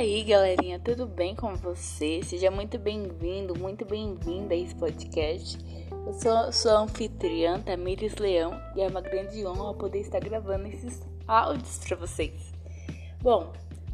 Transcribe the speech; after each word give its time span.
aí, 0.00 0.24
galerinha, 0.24 0.78
tudo 0.78 1.06
bem 1.06 1.36
com 1.36 1.54
você? 1.56 2.22
Seja 2.22 2.50
muito 2.50 2.78
bem-vindo, 2.78 3.54
muito 3.58 3.84
bem-vinda 3.84 4.54
a 4.54 4.56
esse 4.56 4.74
podcast. 4.74 5.58
Eu 6.06 6.14
sou 6.14 6.50
sua 6.50 6.80
anfitriã, 6.80 7.60
Tamires 7.60 8.14
Leão, 8.14 8.58
e 8.74 8.80
é 8.80 8.86
uma 8.86 9.02
grande 9.02 9.46
honra 9.46 9.74
poder 9.74 10.00
estar 10.00 10.18
gravando 10.18 10.68
esses 10.68 11.02
áudios 11.28 11.76
para 11.86 11.98
vocês. 11.98 12.50
Bom, 13.20 13.52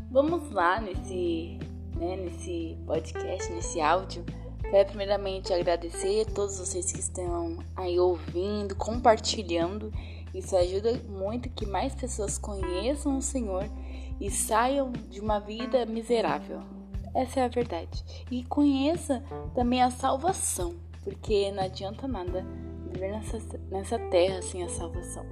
vamos 0.08 0.48
lá 0.52 0.80
nesse, 0.80 1.58
né, 1.96 2.14
nesse 2.14 2.78
podcast, 2.86 3.52
nesse 3.52 3.80
áudio. 3.80 4.24
Quero 4.70 4.90
primeiramente 4.90 5.52
agradecer 5.52 6.20
a 6.20 6.32
todos 6.32 6.56
vocês 6.60 6.92
que 6.92 7.00
estão 7.00 7.58
aí 7.74 7.98
ouvindo, 7.98 8.76
compartilhando. 8.76 9.92
Isso 10.32 10.56
ajuda 10.56 11.00
muito 11.08 11.50
que 11.50 11.66
mais 11.66 11.96
pessoas 11.96 12.38
conheçam 12.38 13.18
o 13.18 13.22
Senhor 13.22 13.68
e 14.20 14.30
saiam 14.30 14.92
de 14.92 15.20
uma 15.20 15.38
vida 15.38 15.84
miserável. 15.86 16.60
Essa 17.14 17.40
é 17.40 17.44
a 17.44 17.48
verdade. 17.48 18.04
E 18.30 18.44
conheça 18.44 19.22
também 19.54 19.82
a 19.82 19.90
salvação, 19.90 20.74
porque 21.02 21.50
não 21.50 21.62
adianta 21.62 22.06
nada 22.06 22.44
viver 22.92 23.10
nessa, 23.12 23.38
nessa 23.70 23.98
terra 24.10 24.42
sem 24.42 24.62
a 24.62 24.68
salvação. 24.68 25.24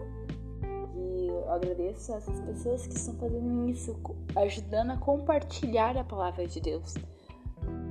E 0.97 1.27
eu 1.27 1.51
agradeço 1.53 2.13
a 2.13 2.17
essas 2.17 2.41
pessoas 2.41 2.87
que 2.87 2.95
estão 2.95 3.15
fazendo 3.17 3.69
isso, 3.69 3.95
ajudando 4.37 4.93
a 4.93 4.97
compartilhar 4.97 5.97
a 5.97 6.05
palavra 6.05 6.47
de 6.47 6.61
Deus. 6.61 6.95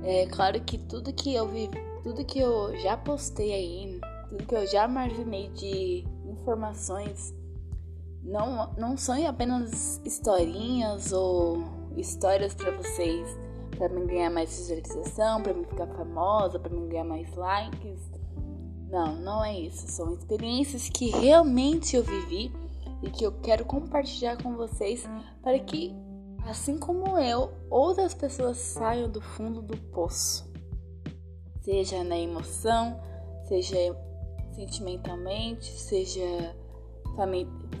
É 0.02 0.26
claro 0.26 0.60
que 0.60 0.76
tudo 0.76 1.12
que 1.12 1.34
eu 1.34 1.48
vi, 1.48 1.70
tudo 2.02 2.24
que 2.24 2.38
eu 2.38 2.76
já 2.80 2.96
postei 2.96 3.52
aí, 3.52 4.00
tudo 4.28 4.44
que 4.44 4.54
eu 4.54 4.66
já 4.66 4.88
marginei 4.88 5.48
de 5.50 6.04
informações 6.26 7.32
não, 8.24 8.72
não 8.78 8.96
são 8.96 9.26
apenas 9.28 10.00
historinhas 10.04 11.12
ou 11.12 11.62
histórias 11.96 12.54
para 12.54 12.70
vocês, 12.72 13.28
para 13.76 13.88
mim 13.88 14.06
ganhar 14.06 14.30
mais 14.30 14.56
visualização, 14.56 15.42
para 15.42 15.52
mim 15.52 15.64
ficar 15.64 15.86
famosa, 15.88 16.58
para 16.58 16.74
mim 16.74 16.88
ganhar 16.88 17.04
mais 17.04 17.32
likes. 17.34 18.00
Não, 18.88 19.14
não 19.16 19.44
é 19.44 19.58
isso. 19.58 19.86
São 19.88 20.14
experiências 20.14 20.88
que 20.88 21.10
realmente 21.10 21.96
eu 21.96 22.02
vivi 22.02 22.50
e 23.02 23.10
que 23.10 23.24
eu 23.24 23.32
quero 23.40 23.64
compartilhar 23.64 24.42
com 24.42 24.56
vocês 24.56 25.04
para 25.42 25.58
que, 25.58 25.94
assim 26.46 26.78
como 26.78 27.18
eu, 27.18 27.52
outras 27.68 28.14
pessoas 28.14 28.56
saiam 28.56 29.10
do 29.10 29.20
fundo 29.20 29.60
do 29.60 29.76
poço. 29.76 30.50
Seja 31.60 32.02
na 32.04 32.18
emoção, 32.18 33.00
seja 33.48 33.76
sentimentalmente, 34.52 35.66
seja 35.72 36.54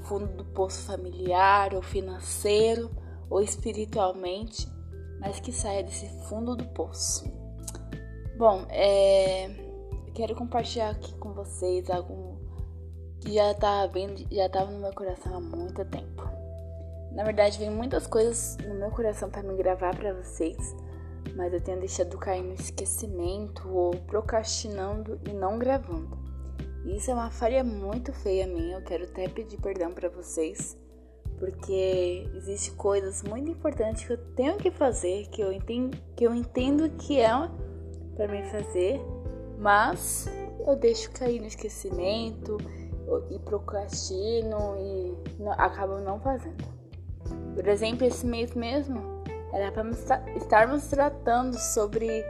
fundo 0.04 0.26
do 0.26 0.44
poço 0.44 0.82
familiar 0.86 1.74
ou 1.74 1.82
financeiro 1.82 2.90
ou 3.28 3.40
espiritualmente, 3.40 4.68
mas 5.20 5.40
que 5.40 5.52
saia 5.52 5.82
desse 5.82 6.08
fundo 6.28 6.54
do 6.54 6.64
poço. 6.66 7.24
Bom, 8.36 8.66
é, 8.68 9.48
quero 10.14 10.34
compartilhar 10.34 10.90
aqui 10.90 11.14
com 11.16 11.32
vocês 11.32 11.88
algo 11.90 12.38
que 13.20 13.34
já 13.34 13.52
estava 13.52 13.88
tá 13.88 14.00
já 14.30 14.46
estava 14.46 14.70
no 14.70 14.80
meu 14.80 14.92
coração 14.92 15.36
há 15.36 15.40
muito 15.40 15.84
tempo. 15.86 16.22
Na 17.12 17.22
verdade, 17.22 17.58
vem 17.58 17.70
muitas 17.70 18.06
coisas 18.06 18.56
no 18.66 18.74
meu 18.74 18.90
coração 18.90 19.30
para 19.30 19.42
me 19.42 19.54
gravar 19.56 19.96
para 19.96 20.12
vocês, 20.14 20.74
mas 21.36 21.52
eu 21.52 21.60
tenho 21.60 21.78
deixado 21.78 22.18
cair 22.18 22.42
no 22.42 22.54
esquecimento 22.54 23.68
ou 23.68 23.92
procrastinando 24.06 25.20
e 25.28 25.32
não 25.32 25.58
gravando. 25.58 26.18
Isso 26.84 27.10
é 27.10 27.14
uma 27.14 27.30
falha 27.30 27.64
muito 27.64 28.12
feia 28.12 28.46
minha. 28.46 28.76
Eu 28.76 28.82
quero 28.82 29.04
até 29.04 29.28
pedir 29.28 29.58
perdão 29.58 29.92
para 29.92 30.08
vocês, 30.10 30.76
porque 31.38 32.28
existe 32.34 32.72
coisas 32.72 33.22
muito 33.22 33.50
importantes 33.50 34.04
que 34.04 34.12
eu 34.12 34.18
tenho 34.34 34.56
que 34.58 34.70
fazer, 34.70 35.26
que 35.28 35.40
eu 35.40 35.52
entendo 35.52 35.96
que 36.14 36.24
eu 36.24 36.34
entendo 36.34 36.90
que 36.90 37.18
é 37.18 37.30
para 38.14 38.28
mim 38.28 38.44
fazer, 38.44 39.00
mas 39.58 40.28
eu 40.66 40.76
deixo 40.76 41.10
cair 41.10 41.40
no 41.40 41.46
esquecimento 41.46 42.58
e 43.30 43.38
procrastino 43.40 44.76
e 44.78 45.42
não, 45.42 45.52
acabo 45.52 45.98
não 45.98 46.20
fazendo. 46.20 46.64
Por 47.54 47.66
exemplo, 47.66 48.06
esse 48.06 48.26
mês 48.26 48.54
mesmo 48.54 49.00
era 49.52 49.70
para 49.72 49.88
estarmos 50.36 50.86
tratando 50.88 51.58
sobre 51.58 52.24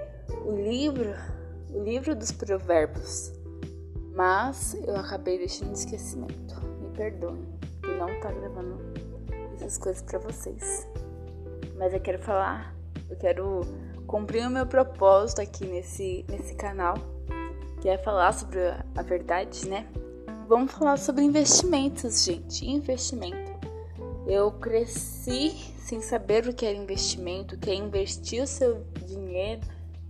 o 0.44 0.52
livro, 0.52 1.12
o 1.70 1.82
livro 1.82 2.14
dos 2.14 2.30
provérbios. 2.30 3.32
Mas 4.14 4.74
eu 4.86 4.96
acabei 4.96 5.38
deixando 5.38 5.72
de 5.72 5.78
esquecimento. 5.78 6.54
Me 6.80 6.88
perdoem 6.90 7.44
por 7.80 7.96
não 7.96 8.08
estar 8.08 8.32
gravando 8.32 8.78
essas 9.54 9.76
coisas 9.76 10.02
para 10.02 10.18
vocês. 10.20 10.88
Mas 11.76 11.92
eu 11.92 12.00
quero 12.00 12.20
falar, 12.20 12.74
eu 13.10 13.16
quero 13.16 13.62
cumprir 14.06 14.46
o 14.46 14.50
meu 14.50 14.66
propósito 14.66 15.40
aqui 15.40 15.66
nesse, 15.66 16.24
nesse 16.28 16.54
canal, 16.54 16.94
que 17.80 17.88
é 17.88 17.98
falar 17.98 18.32
sobre 18.32 18.60
a 18.94 19.02
verdade, 19.02 19.68
né? 19.68 19.88
Vamos 20.46 20.72
falar 20.72 20.98
sobre 20.98 21.24
investimentos, 21.24 22.24
gente. 22.24 22.68
Investimento. 22.68 23.52
Eu 24.26 24.52
cresci 24.52 25.50
sem 25.78 26.00
saber 26.00 26.46
o 26.46 26.54
que 26.54 26.64
era 26.64 26.76
investimento, 26.76 27.58
que 27.58 27.70
é 27.70 27.74
investir 27.74 28.42
o 28.42 28.46
seu 28.46 28.84
dinheiro 29.06 29.60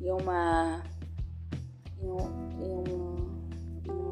em 0.00 0.12
uma 0.12 0.82
em 2.00 2.10
um, 2.10 2.50
em 2.60 2.92
um 2.92 3.03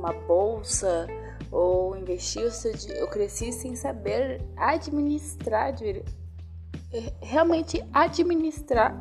uma 0.03 0.13
bolsa 0.13 1.07
ou 1.51 1.97
investir 1.97 2.45
o 2.45 2.51
seu 2.51 2.73
Eu 2.97 3.07
cresci 3.07 3.53
sem 3.53 3.77
saber 3.77 4.43
administrar, 4.57 5.73
realmente 7.21 7.85
administrar 7.93 9.01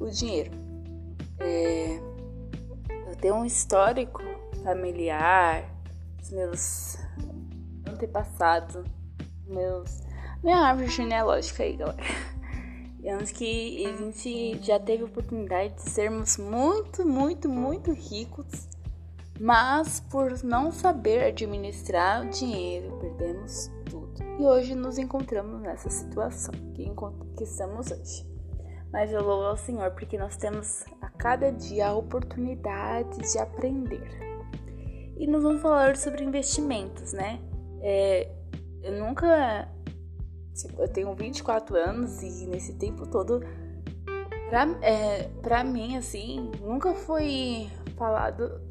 o 0.00 0.06
dinheiro. 0.06 0.50
É, 1.40 2.00
eu 3.08 3.16
tenho 3.20 3.34
um 3.34 3.44
histórico 3.44 4.22
familiar, 4.64 5.70
os 6.22 6.30
meus 6.30 6.96
antepassados, 7.86 8.84
meus, 9.46 10.00
minha 10.42 10.58
árvore 10.58 10.88
genealógica 10.88 11.62
aí, 11.62 11.76
galera. 11.76 12.02
Anos 13.06 13.30
que 13.30 13.86
a 13.86 13.96
gente 13.96 14.58
já 14.62 14.78
teve 14.78 15.04
oportunidade 15.04 15.74
de 15.74 15.82
sermos 15.82 16.36
muito, 16.36 17.06
muito, 17.06 17.48
muito 17.48 17.90
ricos 17.92 18.67
mas 19.40 20.00
por 20.00 20.42
não 20.42 20.72
saber 20.72 21.24
administrar 21.24 22.26
o 22.26 22.30
dinheiro, 22.30 22.98
perdemos 23.00 23.70
tudo. 23.88 24.14
E 24.38 24.44
hoje 24.44 24.74
nos 24.74 24.98
encontramos 24.98 25.60
nessa 25.60 25.88
situação 25.88 26.52
que, 26.74 26.90
que 27.36 27.44
estamos 27.44 27.90
hoje. 27.90 28.26
Mas 28.92 29.12
eu 29.12 29.22
louvo 29.22 29.44
ao 29.44 29.56
Senhor 29.56 29.90
porque 29.92 30.16
nós 30.18 30.36
temos 30.36 30.84
a 31.00 31.08
cada 31.10 31.52
dia 31.52 31.88
a 31.88 31.94
oportunidade 31.94 33.18
de 33.30 33.38
aprender. 33.38 34.28
E 35.16 35.26
nós 35.26 35.42
vamos 35.42 35.60
falar 35.60 35.96
sobre 35.96 36.24
investimentos, 36.24 37.12
né? 37.12 37.40
É, 37.80 38.30
eu 38.82 38.98
nunca. 38.98 39.68
Tipo, 40.54 40.82
eu 40.82 40.88
tenho 40.88 41.14
24 41.14 41.76
anos 41.76 42.22
e 42.22 42.46
nesse 42.46 42.74
tempo 42.74 43.06
todo, 43.06 43.40
pra, 44.48 44.66
é, 44.82 45.28
pra 45.42 45.62
mim, 45.62 45.96
assim, 45.96 46.50
nunca 46.60 46.94
foi 46.94 47.68
falado 47.96 48.67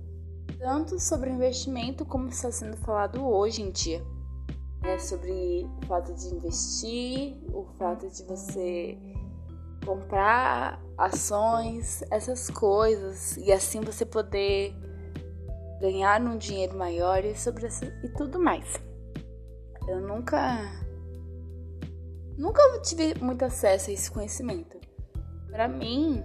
tanto 0.57 0.99
sobre 0.99 1.29
investimento 1.29 2.05
como 2.05 2.29
está 2.29 2.51
sendo 2.51 2.77
falado 2.77 3.25
hoje 3.25 3.61
em 3.61 3.71
dia. 3.71 4.03
É 4.83 4.97
sobre 4.99 5.67
o 5.81 5.85
fato 5.87 6.13
de 6.13 6.27
investir, 6.33 7.35
o 7.51 7.65
fato 7.77 8.09
de 8.09 8.23
você 8.23 8.97
comprar 9.85 10.81
ações, 10.97 12.03
essas 12.11 12.49
coisas, 12.49 13.37
e 13.37 13.51
assim 13.51 13.81
você 13.81 14.05
poder 14.05 14.75
ganhar 15.79 16.21
um 16.21 16.37
dinheiro 16.37 16.77
maior 16.77 17.23
e, 17.23 17.35
sobre 17.35 17.67
essa, 17.67 17.85
e 18.03 18.09
tudo 18.09 18.39
mais. 18.39 18.75
Eu 19.88 20.01
nunca 20.01 20.85
nunca 22.38 22.61
tive 22.81 23.15
muito 23.21 23.43
acesso 23.45 23.89
a 23.89 23.93
esse 23.93 24.11
conhecimento. 24.11 24.77
Para 25.50 25.67
mim, 25.67 26.23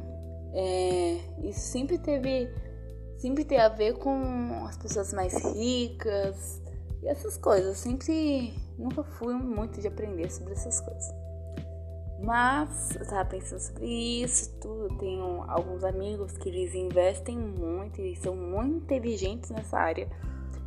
é, 0.53 1.19
isso 1.43 1.61
sempre 1.61 1.99
teve 1.99 2.53
sempre 3.23 3.45
tem 3.45 3.59
a 3.59 3.69
ver 3.69 3.95
com 3.99 4.65
as 4.67 4.77
pessoas 4.77 5.13
mais 5.13 5.33
ricas 5.55 6.61
e 7.01 7.07
essas 7.07 7.37
coisas. 7.37 7.79
sempre 7.79 8.53
nunca 8.77 9.05
fui 9.05 9.33
muito 9.35 9.81
de 9.81 9.87
aprender 9.87 10.29
sobre 10.29 10.55
essas 10.55 10.81
coisas. 10.81 11.15
Mas 12.21 12.97
eu 12.97 13.07
tava 13.07 13.29
pensando 13.29 13.61
sobre 13.61 13.87
isso, 13.87 14.53
tudo. 14.61 14.97
Tenho 14.99 15.45
alguns 15.49 15.85
amigos 15.85 16.33
que 16.33 16.49
eles 16.49 16.75
investem 16.75 17.39
muito 17.39 18.01
e 18.01 18.17
são 18.17 18.35
muito 18.35 18.85
inteligentes 18.85 19.51
nessa 19.51 19.79
área. 19.79 20.09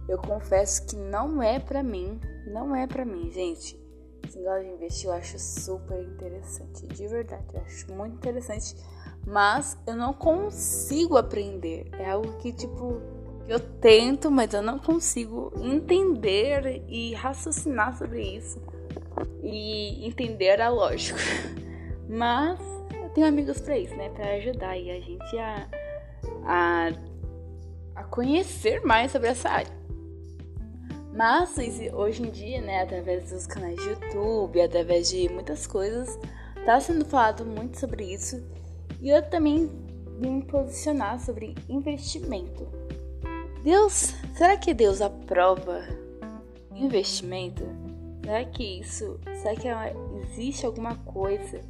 Eu 0.07 0.17
confesso 0.17 0.85
que 0.85 0.95
não 0.95 1.41
é 1.41 1.59
para 1.59 1.83
mim, 1.83 2.19
não 2.47 2.73
é 2.73 2.87
para 2.87 3.03
mim, 3.03 3.31
gente. 3.31 3.77
Esse 4.25 4.37
negócio 4.39 4.63
de 4.63 4.69
investir 4.69 5.09
eu 5.09 5.13
acho 5.13 5.37
super 5.37 6.01
interessante, 6.01 6.87
de 6.87 7.07
verdade, 7.07 7.45
eu 7.53 7.61
acho 7.61 7.93
muito 7.93 8.15
interessante 8.15 8.75
mas 9.25 9.77
eu 9.87 9.95
não 9.95 10.13
consigo 10.13 11.17
aprender. 11.17 11.89
É 11.99 12.11
algo 12.11 12.37
que, 12.37 12.51
tipo, 12.51 13.01
eu 13.47 13.59
tento, 13.59 14.29
mas 14.29 14.53
eu 14.53 14.61
não 14.61 14.79
consigo 14.79 15.51
entender 15.61 16.83
e 16.87 17.13
raciocinar 17.13 17.97
sobre 17.97 18.21
isso 18.21 18.59
e 19.43 20.05
entender 20.05 20.61
a 20.61 20.69
lógica. 20.69 21.19
Mas 22.07 22.59
eu 22.93 23.09
tenho 23.09 23.27
amigos 23.27 23.59
para 23.61 23.77
isso, 23.77 23.95
né? 23.95 24.09
Para 24.09 24.33
ajudar 24.33 24.71
a 24.71 24.77
gente 24.77 25.37
a, 25.37 25.67
a, 26.45 26.89
a 27.95 28.03
conhecer 28.03 28.83
mais 28.83 29.11
sobre 29.11 29.29
essa 29.29 29.49
área. 29.49 29.73
Mas 31.13 31.55
hoje 31.93 32.23
em 32.23 32.29
dia, 32.29 32.61
né, 32.61 32.81
através 32.81 33.31
dos 33.31 33.47
canais 33.47 33.77
de 33.77 33.89
YouTube, 33.89 34.61
através 34.61 35.09
de 35.09 35.29
muitas 35.29 35.65
coisas, 35.65 36.19
tá 36.65 36.79
sendo 36.79 37.05
falado 37.05 37.45
muito 37.45 37.79
sobre 37.79 38.03
isso. 38.13 38.43
E 39.01 39.09
eu 39.09 39.21
também 39.29 39.69
vim 40.19 40.35
me 40.37 40.45
posicionar 40.45 41.19
sobre 41.19 41.55
investimento. 41.67 42.67
Deus, 43.63 44.13
será 44.35 44.57
que 44.57 44.73
Deus 44.73 45.01
aprova 45.01 45.81
investimento? 46.73 47.63
Será 48.23 48.45
que 48.45 48.79
isso, 48.79 49.19
será 49.41 49.55
que 49.55 49.67
existe 50.23 50.65
alguma 50.65 50.95
coisa 50.95 51.61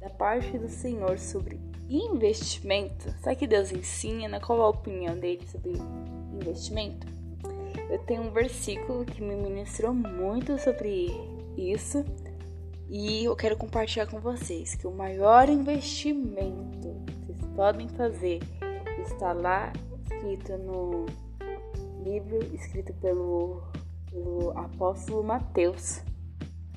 da 0.00 0.10
parte 0.10 0.58
do 0.58 0.68
Senhor 0.68 1.18
sobre 1.18 1.60
investimento? 1.88 3.14
Será 3.20 3.34
que 3.34 3.46
Deus 3.46 3.72
ensina? 3.72 4.40
Qual 4.40 4.60
a 4.62 4.68
opinião 4.68 5.16
dele 5.16 5.46
sobre 5.46 5.72
investimento? 6.32 7.06
Eu 7.90 7.98
tenho 8.00 8.22
um 8.22 8.30
versículo 8.30 9.04
que 9.04 9.22
me 9.22 9.36
ministrou 9.36 9.94
muito 9.94 10.58
sobre 10.58 11.08
isso 11.56 12.04
e 12.88 13.24
eu 13.24 13.34
quero 13.34 13.56
compartilhar 13.56 14.06
com 14.06 14.20
vocês 14.20 14.74
que 14.74 14.86
o 14.86 14.92
maior 14.92 15.48
investimento 15.48 17.04
que 17.06 17.32
vocês 17.32 17.52
podem 17.54 17.88
fazer 17.88 18.40
está 19.00 19.32
lá 19.32 19.72
escrito 20.04 20.56
no 20.58 21.06
livro 22.04 22.38
escrito 22.54 22.94
pelo, 22.94 23.62
pelo 24.10 24.50
apóstolo 24.56 25.24
Mateus 25.24 26.00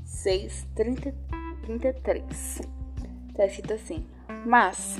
6, 0.04 0.68
30, 0.76 1.14
33. 1.64 2.62
Está 3.30 3.46
escrito 3.46 3.74
assim: 3.74 4.08
Mas 4.46 4.98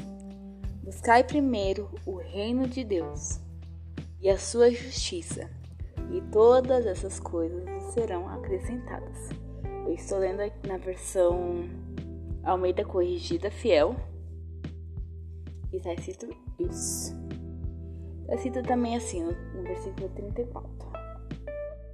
buscai 0.84 1.24
primeiro 1.24 1.90
o 2.06 2.18
reino 2.18 2.68
de 2.68 2.84
Deus 2.84 3.40
e 4.22 4.30
a 4.30 4.38
sua 4.38 4.70
justiça, 4.70 5.50
e 6.12 6.22
todas 6.32 6.86
essas 6.86 7.20
coisas 7.20 7.66
serão 7.94 8.30
acrescentadas. 8.30 9.49
Eu 9.90 9.96
estou 9.96 10.20
lendo 10.20 10.44
na 10.68 10.78
versão 10.78 11.68
Almeida 12.44 12.86
Corrigida 12.86 13.50
Fiel. 13.50 13.96
E 15.74 15.78
está 15.78 15.96
escrito 15.96 16.30
isso. 16.60 17.20
Está 18.22 18.36
escrito 18.36 18.62
também 18.62 18.96
assim 18.96 19.24
no, 19.24 19.32
no 19.32 19.64
versículo 19.64 20.08
34. 20.10 20.70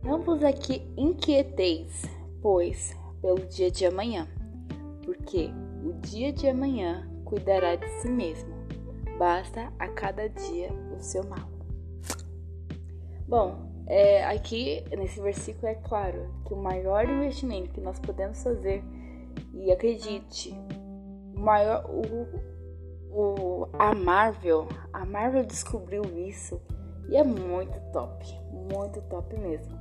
Não 0.04 0.22
vos 0.22 0.44
aqui 0.44 0.86
inquieteis, 0.98 2.04
pois, 2.42 2.94
pelo 3.22 3.40
dia 3.48 3.72
de 3.72 3.86
amanhã, 3.86 4.28
porque 5.06 5.50
o 5.82 5.94
dia 5.94 6.34
de 6.34 6.50
amanhã 6.50 7.10
cuidará 7.24 7.78
de 7.78 7.88
si 8.02 8.10
mesmo. 8.10 8.54
Basta 9.18 9.72
a 9.80 9.88
cada 9.88 10.28
dia 10.28 10.70
o 10.94 11.02
seu 11.02 11.24
mal. 11.24 11.50
Bom, 13.26 13.72
é, 13.88 14.26
aqui 14.26 14.84
nesse 14.98 15.22
versículo 15.22 15.68
é 15.68 15.76
claro 15.76 16.30
que 16.46 16.54
o 16.54 16.58
maior 16.58 17.08
investimento 17.08 17.72
que 17.72 17.82
nós 17.82 18.00
podemos 18.00 18.42
fazer, 18.42 18.84
e 19.54 19.72
acredite, 19.72 20.54
o 21.36 21.40
maior, 21.40 21.86
o, 21.90 22.28
o, 23.12 23.70
a 23.74 23.94
Marvel, 23.94 24.68
a 24.92 25.06
Marvel 25.06 25.46
descobriu 25.46 26.04
isso 26.28 26.60
e 27.10 27.16
é 27.16 27.24
muito 27.24 27.80
top, 27.92 28.26
muito 28.52 29.02
top 29.04 29.38
mesmo. 29.40 29.78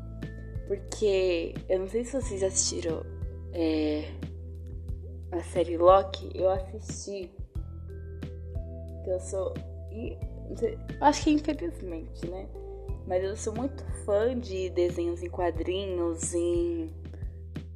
Porque 0.66 1.54
eu 1.68 1.80
não 1.80 1.88
sei 1.88 2.04
se 2.04 2.20
vocês 2.20 2.42
assistiram 2.42 3.02
é, 3.52 4.04
a 5.30 5.42
série 5.42 5.76
Loki, 5.76 6.30
eu 6.34 6.50
assisti. 6.50 7.30
Eu 9.06 9.20
sou. 9.20 9.54
Acho 11.00 11.24
que 11.24 11.30
infelizmente, 11.30 12.26
né? 12.26 12.48
Mas 13.06 13.22
eu 13.22 13.36
sou 13.36 13.54
muito 13.54 13.84
fã 14.04 14.38
de 14.38 14.70
desenhos 14.70 15.22
em 15.22 15.28
quadrinhos, 15.28 16.34
em 16.34 16.90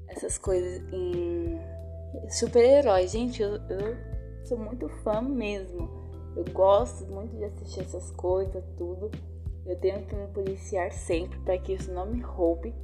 essas 0.08 0.38
coisas, 0.38 0.82
em 0.92 1.58
super-heróis. 2.30 3.10
Gente, 3.10 3.42
eu, 3.42 3.56
eu 3.68 3.96
sou 4.44 4.58
muito 4.58 4.88
fã 5.02 5.20
mesmo. 5.20 5.88
Eu 6.34 6.44
gosto 6.52 7.06
muito 7.06 7.36
de 7.36 7.44
assistir 7.44 7.80
essas 7.80 8.10
coisas, 8.12 8.64
tudo. 8.76 9.10
Eu 9.66 9.76
tenho 9.78 10.06
que 10.06 10.14
me 10.14 10.26
policiar 10.28 10.90
sempre 10.92 11.38
para 11.40 11.58
que 11.58 11.74
isso 11.74 11.92
não 11.92 12.06
me 12.06 12.20
roube. 12.20 12.74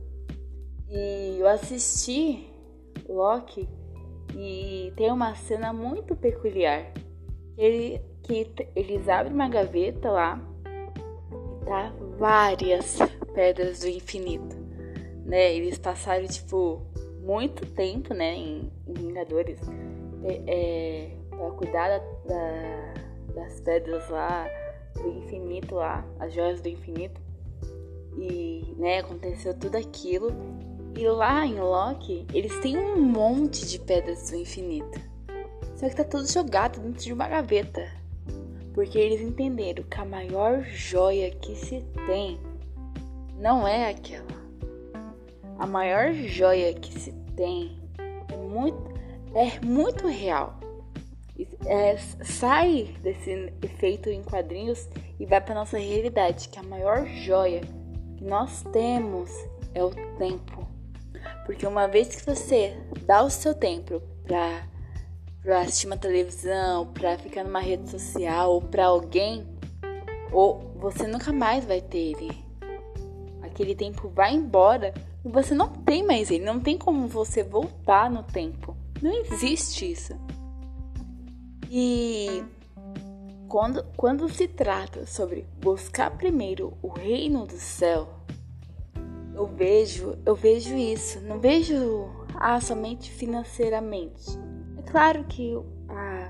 E 0.88 1.38
eu 1.38 1.48
assisti 1.48 2.46
Loki 3.08 3.68
e 4.36 4.92
tem 4.96 5.10
uma 5.10 5.34
cena 5.34 5.72
muito 5.72 6.14
peculiar. 6.14 6.92
Ele, 7.56 8.00
que 8.22 8.52
eles 8.76 9.08
abrem 9.08 9.32
uma 9.32 9.48
gaveta 9.48 10.10
lá 10.10 10.54
tá 11.64 11.92
várias 12.18 12.98
pedras 13.34 13.80
do 13.80 13.88
infinito, 13.88 14.56
né? 15.24 15.54
Eles 15.54 15.78
passaram 15.78 16.26
tipo 16.26 16.82
muito 17.20 17.66
tempo, 17.66 18.12
né, 18.12 18.34
em, 18.34 18.70
Vingadores, 18.86 19.58
é, 20.22 20.42
é, 20.46 21.10
para 21.30 21.50
cuidar 21.52 21.88
da, 21.88 21.98
da, 21.98 22.94
das 23.34 23.60
pedras 23.60 24.08
lá 24.10 24.46
do 24.94 25.08
infinito 25.08 25.74
lá, 25.74 26.04
as 26.20 26.32
joias 26.32 26.60
do 26.60 26.68
infinito. 26.68 27.20
E, 28.16 28.74
né, 28.76 28.98
aconteceu 28.98 29.54
tudo 29.58 29.76
aquilo. 29.76 30.32
E 30.96 31.08
lá 31.08 31.44
em 31.44 31.58
Loki, 31.58 32.24
eles 32.32 32.56
têm 32.60 32.78
um 32.78 33.00
monte 33.00 33.66
de 33.66 33.80
pedras 33.80 34.30
do 34.30 34.36
infinito. 34.36 35.00
Só 35.74 35.88
que 35.88 35.96
tá 35.96 36.04
tudo 36.04 36.30
jogado 36.30 36.78
dentro 36.78 37.02
de 37.02 37.12
uma 37.12 37.26
gaveta 37.26 37.90
porque 38.74 38.98
eles 38.98 39.20
entenderam 39.20 39.84
que 39.84 40.00
a 40.00 40.04
maior 40.04 40.62
joia 40.64 41.30
que 41.30 41.54
se 41.54 41.80
tem 42.06 42.38
não 43.38 43.66
é 43.66 43.90
aquela. 43.90 44.34
A 45.58 45.66
maior 45.66 46.12
joia 46.12 46.74
que 46.74 46.92
se 46.92 47.12
tem 47.36 47.80
é 48.28 48.36
muito, 48.36 48.92
é 49.32 49.64
muito 49.64 50.08
real. 50.08 50.58
É, 51.66 51.96
sai 51.96 52.94
desse 53.00 53.52
efeito 53.62 54.10
em 54.10 54.22
quadrinhos 54.22 54.88
e 55.18 55.24
vai 55.24 55.40
para 55.40 55.54
nossa 55.54 55.78
realidade, 55.78 56.48
que 56.48 56.58
a 56.58 56.62
maior 56.62 57.06
joia 57.06 57.60
que 58.16 58.24
nós 58.24 58.62
temos 58.72 59.30
é 59.72 59.82
o 59.82 59.90
tempo. 60.18 60.66
Porque 61.46 61.66
uma 61.66 61.86
vez 61.86 62.08
que 62.08 62.26
você 62.26 62.76
dá 63.06 63.22
o 63.22 63.30
seu 63.30 63.54
tempo 63.54 64.02
para 64.24 64.66
para 65.44 65.60
assistir 65.60 65.86
uma 65.86 65.98
televisão, 65.98 66.86
para 66.86 67.18
ficar 67.18 67.44
numa 67.44 67.60
rede 67.60 67.90
social 67.90 68.50
ou 68.50 68.62
para 68.62 68.86
alguém, 68.86 69.46
ou 70.32 70.72
você 70.76 71.06
nunca 71.06 71.32
mais 71.32 71.66
vai 71.66 71.82
ter 71.82 71.98
ele. 71.98 72.44
Aquele 73.42 73.74
tempo 73.74 74.08
vai 74.08 74.34
embora 74.34 74.94
e 75.22 75.28
você 75.28 75.54
não 75.54 75.68
tem 75.68 76.02
mais 76.02 76.30
ele, 76.30 76.44
não 76.44 76.58
tem 76.58 76.78
como 76.78 77.06
você 77.06 77.42
voltar 77.42 78.10
no 78.10 78.22
tempo. 78.22 78.74
Não 79.02 79.12
existe 79.12 79.92
isso. 79.92 80.14
E 81.70 82.42
quando, 83.46 83.84
quando 83.98 84.26
se 84.30 84.48
trata 84.48 85.04
sobre 85.06 85.46
buscar 85.60 86.10
primeiro 86.12 86.72
o 86.80 86.88
reino 86.88 87.46
do 87.46 87.58
céu, 87.58 88.08
eu 89.34 89.46
vejo, 89.46 90.16
eu 90.24 90.34
vejo 90.34 90.74
isso, 90.74 91.20
não 91.20 91.38
vejo 91.38 92.08
ah, 92.34 92.58
somente 92.62 93.10
financeiramente 93.10 94.53
claro 94.94 95.24
que 95.24 95.52
a, 95.88 96.28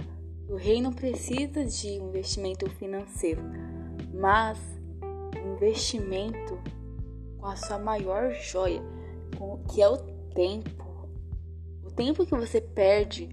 o 0.49 0.57
reino 0.57 0.91
precisa 0.91 1.67
de 1.67 1.89
investimento 1.97 2.67
financeiro, 2.71 3.43
mas 4.15 4.59
investimento 5.53 6.59
com 7.37 7.45
a 7.45 7.57
sua 7.57 7.79
maior 7.79 8.33
joia, 8.33 8.81
que 9.71 9.83
é 9.83 9.87
o 9.87 9.99
tempo. 10.35 10.83
O 11.85 11.91
tempo 11.91 12.25
que 12.25 12.35
você 12.35 12.59
perde 12.59 13.29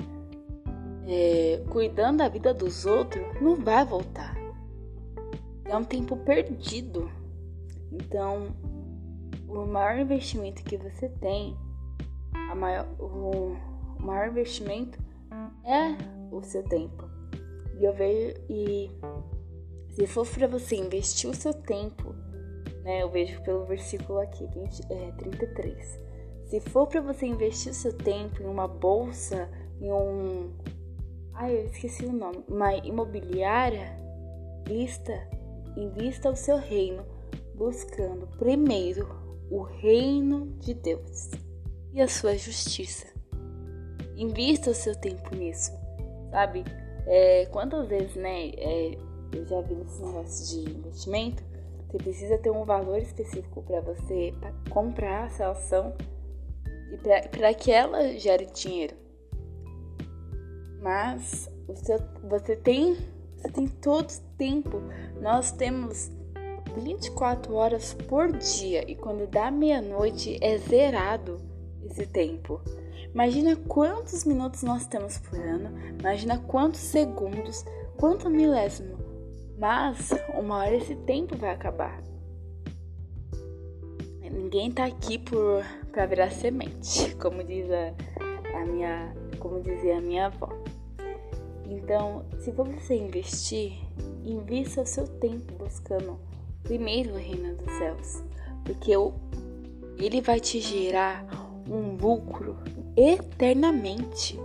é, 1.08 1.64
cuidando 1.70 2.18
da 2.18 2.28
vida 2.28 2.54
dos 2.54 2.86
outros 2.86 3.24
não 3.40 3.56
vai 3.56 3.86
voltar. 3.86 4.36
É 5.64 5.78
um 5.78 5.86
tempo 5.86 6.18
perdido. 6.18 7.10
Então, 7.90 8.48
o 9.48 9.66
maior 9.66 9.98
investimento 9.98 10.62
que 10.62 10.76
você 10.76 11.08
tem, 11.08 11.56
maior, 12.54 12.86
o 13.00 13.56
maior 13.98 14.28
investimento 14.28 15.00
é 15.66 15.98
o 16.32 16.42
seu 16.44 16.64
tempo. 16.64 17.10
E 17.80 17.84
eu 17.86 17.94
vejo 17.94 18.40
e 18.50 18.90
se 19.90 20.08
for 20.08 20.28
para 20.28 20.48
você 20.48 20.76
investir 20.76 21.30
o 21.30 21.34
seu 21.34 21.54
tempo, 21.54 22.16
né? 22.84 23.04
Eu 23.04 23.10
vejo 23.10 23.42
pelo 23.44 23.66
versículo 23.66 24.20
aqui, 24.20 24.46
20, 24.48 24.82
é, 24.90 25.12
33. 25.12 26.00
Se 26.46 26.60
for 26.60 26.88
para 26.88 27.02
você 27.02 27.26
investir 27.26 27.72
o 27.72 27.76
seu 27.76 27.94
tempo 27.94 28.42
em 28.42 28.46
uma 28.46 28.68
bolsa, 28.68 29.50
em 29.80 29.92
um 29.92 30.52
Ai, 31.34 31.58
eu 31.58 31.66
esqueci 31.66 32.06
o 32.06 32.12
nome. 32.12 32.44
Uma 32.48 32.76
imobiliária, 32.76 33.98
lista, 34.68 35.28
invista 35.76 36.30
o 36.30 36.36
seu 36.36 36.58
reino, 36.58 37.04
buscando 37.56 38.28
primeiro 38.38 39.10
o 39.50 39.62
reino 39.62 40.48
de 40.60 40.74
Deus 40.74 41.32
e 41.94 42.02
a 42.02 42.08
sua 42.08 42.38
justiça. 42.38 43.08
Invista 44.22 44.70
o 44.70 44.76
seu 44.76 44.96
tempo 44.96 45.36
nisso, 45.36 45.72
sabe? 46.30 46.64
É, 47.08 47.48
quantas 47.48 47.88
vezes, 47.88 48.16
né, 48.16 48.50
é, 48.50 48.96
eu 49.34 49.48
já 49.48 49.62
vi 49.62 49.74
nesse 49.74 50.00
negócio 50.00 50.48
de 50.48 50.70
investimento, 50.70 51.44
você 51.88 51.98
precisa 51.98 52.38
ter 52.38 52.52
um 52.52 52.64
valor 52.64 53.00
específico 53.00 53.64
para 53.64 53.82
você 53.82 54.32
pra 54.40 54.54
comprar 54.70 55.26
essa 55.26 55.50
ação 55.50 55.96
e 56.92 56.98
para 57.30 57.52
que 57.56 57.72
ela 57.72 58.16
gere 58.20 58.46
dinheiro. 58.46 58.96
Mas 60.80 61.50
você, 61.68 61.98
você 62.24 62.56
tem 62.56 62.96
você 63.38 63.50
tem 63.50 63.68
todo 63.68 64.08
o 64.08 64.22
tempo. 64.38 64.84
Nós 65.20 65.52
temos 65.52 66.12
24 66.78 67.56
horas 67.56 67.96
por 68.08 68.32
dia 68.34 68.84
e 68.88 68.96
quando 68.96 69.26
dá 69.26 69.50
meia-noite 69.50 70.38
é 70.42 70.60
zerado 70.60 71.38
esse 71.86 72.06
tempo. 72.06 72.62
Imagina 73.14 73.56
quantos 73.56 74.24
minutos 74.24 74.64
nós 74.64 74.88
temos 74.88 75.18
por 75.18 75.38
ano, 75.38 75.70
imagina 76.00 76.38
quantos 76.38 76.80
segundos, 76.80 77.66
quanto 77.98 78.30
milésimo. 78.30 78.98
Mas 79.58 80.10
uma 80.38 80.58
hora 80.58 80.76
esse 80.76 80.96
tempo 80.96 81.38
vai 81.38 81.52
acabar. 81.52 82.02
Ninguém 84.32 84.72
tá 84.72 84.86
aqui 84.86 85.18
por 85.18 85.64
para 85.92 86.06
virar 86.06 86.32
semente, 86.32 87.14
como 87.20 87.44
diz 87.44 87.70
a, 87.70 87.94
a 88.58 88.66
minha, 88.66 89.14
como 89.40 89.62
dizia 89.62 89.98
a 89.98 90.02
minha 90.02 90.28
avó. 90.28 90.50
Então, 91.70 92.26
se 92.40 92.52
você 92.52 92.96
investir, 92.96 93.74
invista 94.26 94.82
o 94.82 94.86
seu 94.86 95.08
tempo 95.08 95.54
buscando 95.56 96.20
primeiro 96.64 97.14
o 97.14 97.18
reino 97.18 97.56
dos 97.56 97.72
céus, 97.78 98.24
porque 98.64 98.92
ele 99.98 100.22
vai 100.22 100.40
te 100.40 100.60
gerar 100.60 101.26
um 101.72 101.96
lucro 101.96 102.58
eternamente. 102.98 104.38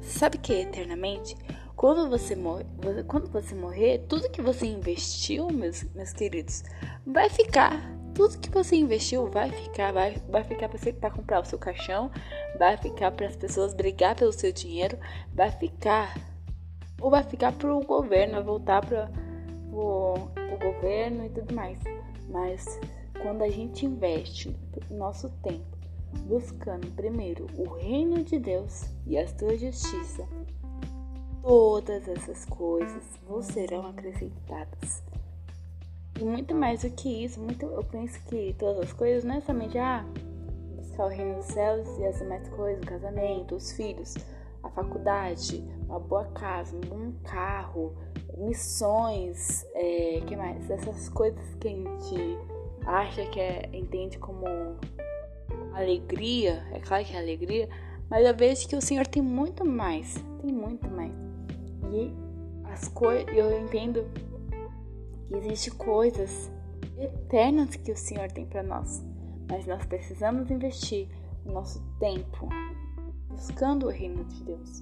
Sabe 0.00 0.36
o 0.36 0.40
que 0.40 0.52
é 0.52 0.60
eternamente? 0.62 1.36
Quando 1.74 2.08
você, 2.08 2.36
morrer, 2.36 2.64
quando 3.08 3.28
você 3.30 3.54
morrer, 3.54 4.04
tudo 4.08 4.30
que 4.30 4.40
você 4.40 4.66
investiu, 4.66 5.48
meus, 5.50 5.82
meus 5.94 6.12
queridos, 6.12 6.62
vai 7.04 7.28
ficar. 7.28 7.92
Tudo 8.14 8.38
que 8.38 8.48
você 8.48 8.76
investiu 8.76 9.28
vai 9.28 9.50
ficar, 9.50 9.92
vai, 9.92 10.16
vai 10.28 10.44
ficar 10.44 10.68
para 10.68 11.10
comprar 11.10 11.40
o 11.40 11.44
seu 11.44 11.58
caixão, 11.58 12.12
vai 12.56 12.76
ficar 12.76 13.10
para 13.10 13.26
as 13.26 13.34
pessoas 13.34 13.74
brigar 13.74 14.14
pelo 14.14 14.32
seu 14.32 14.52
dinheiro, 14.52 14.96
vai 15.34 15.50
ficar 15.50 16.14
ou 17.00 17.10
vai 17.10 17.24
ficar 17.24 17.50
para 17.50 17.74
o 17.74 17.84
governo, 17.84 18.34
vai 18.34 18.42
voltar 18.44 18.86
para 18.86 19.10
o 19.72 20.28
governo 20.62 21.26
e 21.26 21.30
tudo 21.30 21.52
mais. 21.52 21.80
Mas 22.28 22.78
quando 23.20 23.42
a 23.42 23.50
gente 23.50 23.84
investe 23.84 24.56
nosso 24.88 25.28
tempo 25.42 25.73
buscando 26.26 26.90
primeiro 26.94 27.46
o 27.56 27.68
reino 27.68 28.22
de 28.22 28.38
Deus 28.38 28.84
e 29.06 29.18
a 29.18 29.26
sua 29.26 29.56
justiça, 29.56 30.26
todas 31.42 32.08
essas 32.08 32.44
coisas 32.46 33.02
vos 33.26 33.46
serão 33.46 33.86
acrescentadas. 33.86 35.02
E 36.18 36.24
muito 36.24 36.54
mais 36.54 36.82
do 36.82 36.90
que 36.90 37.24
isso, 37.24 37.40
muito, 37.40 37.66
eu 37.66 37.82
penso 37.84 38.18
que 38.24 38.54
todas 38.58 38.84
as 38.84 38.92
coisas 38.92 39.24
não 39.24 39.36
é 39.36 39.40
somente 39.40 39.76
ah, 39.76 40.04
buscar 40.76 41.06
o 41.06 41.08
reino 41.08 41.36
dos 41.36 41.46
céus 41.46 41.86
e 41.98 42.04
as 42.04 42.18
demais 42.18 42.48
coisas, 42.50 42.82
o 42.82 42.86
casamento, 42.86 43.56
os 43.56 43.72
filhos, 43.72 44.14
a 44.62 44.70
faculdade, 44.70 45.62
uma 45.86 45.98
boa 45.98 46.24
casa, 46.26 46.74
um 46.76 46.80
bom 46.80 47.12
carro, 47.24 47.94
missões, 48.38 49.66
é, 49.74 50.20
que 50.26 50.36
mais? 50.36 50.68
Essas 50.70 51.08
coisas 51.08 51.54
que 51.56 51.68
a 51.68 51.70
gente 51.70 52.38
acha 52.86 53.26
que 53.26 53.40
é, 53.40 53.68
entende 53.72 54.18
como 54.18 54.46
alegria, 55.74 56.64
é 56.72 56.80
claro 56.80 57.04
que 57.04 57.14
é 57.14 57.18
alegria, 57.18 57.68
mas 58.08 58.26
eu 58.26 58.34
vejo 58.36 58.68
que 58.68 58.76
o 58.76 58.82
Senhor 58.82 59.06
tem 59.06 59.22
muito 59.22 59.64
mais, 59.64 60.14
tem 60.40 60.52
muito 60.52 60.88
mais. 60.88 61.12
E 61.92 62.12
as 62.64 62.88
coisas, 62.88 63.26
eu 63.34 63.60
entendo 63.60 64.04
que 65.28 65.36
existem 65.36 65.74
coisas 65.74 66.50
eternas 66.98 67.76
que 67.76 67.92
o 67.92 67.96
Senhor 67.96 68.30
tem 68.30 68.46
para 68.46 68.62
nós, 68.62 69.04
mas 69.48 69.66
nós 69.66 69.84
precisamos 69.86 70.50
investir 70.50 71.08
o 71.44 71.52
nosso 71.52 71.82
tempo 71.98 72.48
buscando 73.28 73.86
o 73.86 73.90
reino 73.90 74.24
de 74.24 74.44
Deus. 74.44 74.80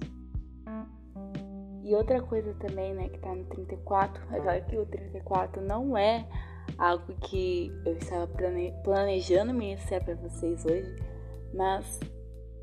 E 1.83 1.93
outra 1.93 2.21
coisa 2.21 2.53
também, 2.55 2.93
né, 2.93 3.09
que 3.09 3.19
tá 3.19 3.35
no 3.35 3.43
34, 3.45 4.23
é 4.31 4.39
claro 4.39 4.65
que 4.65 4.77
o 4.77 4.85
34 4.85 5.61
não 5.61 5.97
é 5.97 6.25
algo 6.77 7.13
que 7.21 7.71
eu 7.85 7.93
estava 7.93 8.27
planejando 8.83 9.53
ministrar 9.53 10.03
para 10.03 10.15
vocês 10.15 10.65
hoje, 10.65 10.95
mas 11.53 11.99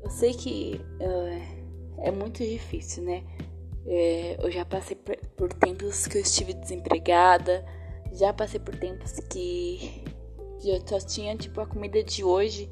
eu 0.03 0.09
sei 0.09 0.33
que 0.33 0.81
uh, 0.99 1.99
é 1.99 2.11
muito 2.11 2.43
difícil, 2.43 3.03
né? 3.03 3.23
É, 3.85 4.37
eu 4.39 4.51
já 4.51 4.63
passei 4.63 4.95
por, 4.95 5.51
tempos 5.53 6.05
que 6.05 6.17
eu 6.17 6.21
estive 6.21 6.53
desempregada, 6.53 7.65
já 8.13 8.31
passei 8.33 8.59
por 8.59 8.75
tempos 8.75 9.19
que 9.31 10.03
eu 10.63 10.79
só 10.85 10.99
tinha 10.99 11.35
tipo 11.35 11.59
a 11.61 11.65
comida 11.65 12.03
de 12.03 12.23
hoje 12.23 12.69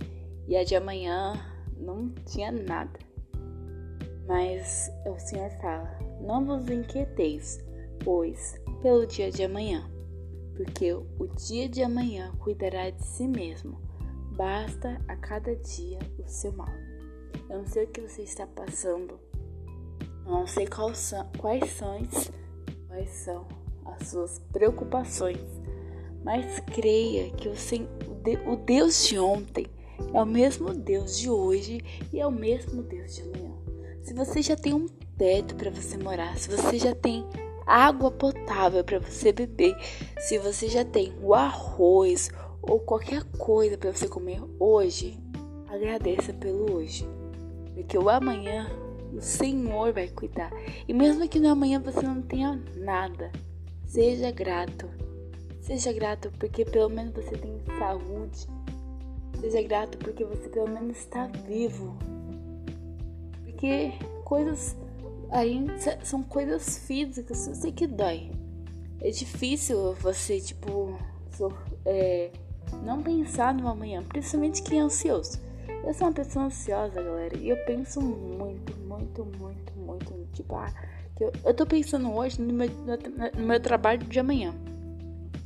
e 0.47 0.55
a 0.55 0.63
de 0.63 0.75
amanhã 0.75 1.33
não 1.77 2.09
tinha 2.25 2.51
nada. 2.51 2.99
Mas 4.27 4.91
o 5.07 5.17
Senhor 5.17 5.49
fala: 5.61 5.97
Não 6.21 6.45
vos 6.45 6.69
inquieteis, 6.69 7.59
pois, 8.03 8.61
pelo 8.83 9.07
dia 9.07 9.31
de 9.31 9.43
amanhã 9.43 9.89
porque 10.59 10.91
o 10.93 11.25
dia 11.37 11.69
de 11.69 11.81
amanhã 11.81 12.33
cuidará 12.37 12.89
de 12.89 13.01
si 13.05 13.25
mesmo. 13.25 13.79
Basta 14.35 15.01
a 15.07 15.15
cada 15.15 15.55
dia 15.55 15.99
o 16.17 16.27
seu 16.27 16.51
mal. 16.51 16.67
Eu 17.49 17.59
não 17.59 17.65
sei 17.65 17.85
o 17.85 17.87
que 17.87 18.01
você 18.01 18.23
está 18.23 18.45
passando, 18.45 19.17
eu 20.25 20.31
não 20.31 20.45
sei 20.45 20.67
quais 20.67 20.97
são, 20.97 21.29
quais 21.37 21.71
são, 21.71 23.47
as 23.85 24.09
suas 24.09 24.39
preocupações, 24.51 25.39
mas 26.25 26.59
creia 26.59 27.31
que 27.31 27.47
o 27.47 28.55
Deus 28.57 29.07
de 29.07 29.17
ontem 29.17 29.65
é 30.13 30.21
o 30.21 30.25
mesmo 30.25 30.73
Deus 30.73 31.17
de 31.17 31.29
hoje 31.29 31.79
e 32.11 32.19
é 32.19 32.27
o 32.27 32.31
mesmo 32.31 32.83
Deus 32.83 33.15
de 33.15 33.21
amanhã. 33.21 33.55
Se 34.01 34.13
você 34.13 34.41
já 34.41 34.57
tem 34.57 34.73
um 34.73 34.87
teto 35.17 35.55
para 35.55 35.71
você 35.71 35.97
morar, 35.97 36.37
se 36.37 36.49
você 36.49 36.77
já 36.77 36.93
tem 36.93 37.25
água 37.69 38.09
potável 38.09 38.83
para 38.83 38.97
você 38.97 39.31
beber, 39.31 39.75
se 40.19 40.39
você 40.39 40.67
já 40.67 40.83
tem 40.83 41.13
o 41.21 41.35
arroz 41.35 42.31
ou 42.63 42.79
qualquer 42.79 43.23
coisa 43.37 43.77
para 43.77 43.93
você 43.93 44.07
comer 44.07 44.41
hoje, 44.59 45.19
agradeça 45.67 46.33
pelo 46.33 46.73
hoje, 46.73 47.07
porque 47.75 47.95
o 47.95 48.09
amanhã 48.09 48.67
o 49.13 49.21
Senhor 49.21 49.93
vai 49.93 50.07
cuidar. 50.07 50.51
E 50.87 50.93
mesmo 50.93 51.27
que 51.29 51.39
no 51.39 51.49
amanhã 51.49 51.79
você 51.79 52.01
não 52.01 52.21
tenha 52.23 52.59
nada, 52.75 53.31
seja 53.85 54.31
grato. 54.31 54.89
Seja 55.61 55.93
grato 55.93 56.31
porque 56.39 56.65
pelo 56.65 56.89
menos 56.89 57.13
você 57.13 57.37
tem 57.37 57.61
saúde. 57.77 58.47
Seja 59.39 59.61
grato 59.61 59.99
porque 59.99 60.25
você 60.25 60.49
pelo 60.49 60.67
menos 60.67 60.97
está 60.97 61.27
vivo. 61.47 61.95
Porque 63.43 63.91
coisas 64.23 64.75
Aí 65.31 65.65
são 66.03 66.23
coisas 66.23 66.79
físicas, 66.79 67.47
eu 67.47 67.55
sei 67.55 67.71
que 67.71 67.85
dói. 67.85 68.31
É 69.01 69.11
difícil 69.11 69.93
você, 69.95 70.41
tipo, 70.41 70.97
é, 71.85 72.31
não 72.83 73.01
pensar 73.01 73.53
no 73.53 73.67
amanhã, 73.67 74.03
principalmente 74.03 74.63
quem 74.63 74.79
é 74.79 74.81
ansioso. 74.81 75.39
Eu 75.85 75.93
sou 75.93 76.07
uma 76.07 76.13
pessoa 76.13 76.45
ansiosa, 76.45 77.01
galera, 77.01 77.37
e 77.37 77.49
eu 77.49 77.57
penso 77.65 78.01
muito, 78.01 78.75
muito, 78.79 79.25
muito, 79.37 79.73
muito. 79.77 80.27
Tipo, 80.33 80.55
ah, 80.55 80.73
eu, 81.19 81.31
eu 81.45 81.53
tô 81.53 81.65
pensando 81.65 82.11
hoje 82.13 82.41
no 82.41 82.53
meu, 82.53 82.69
no 83.37 83.43
meu 83.43 83.59
trabalho 83.59 83.99
de 83.99 84.19
amanhã. 84.19 84.53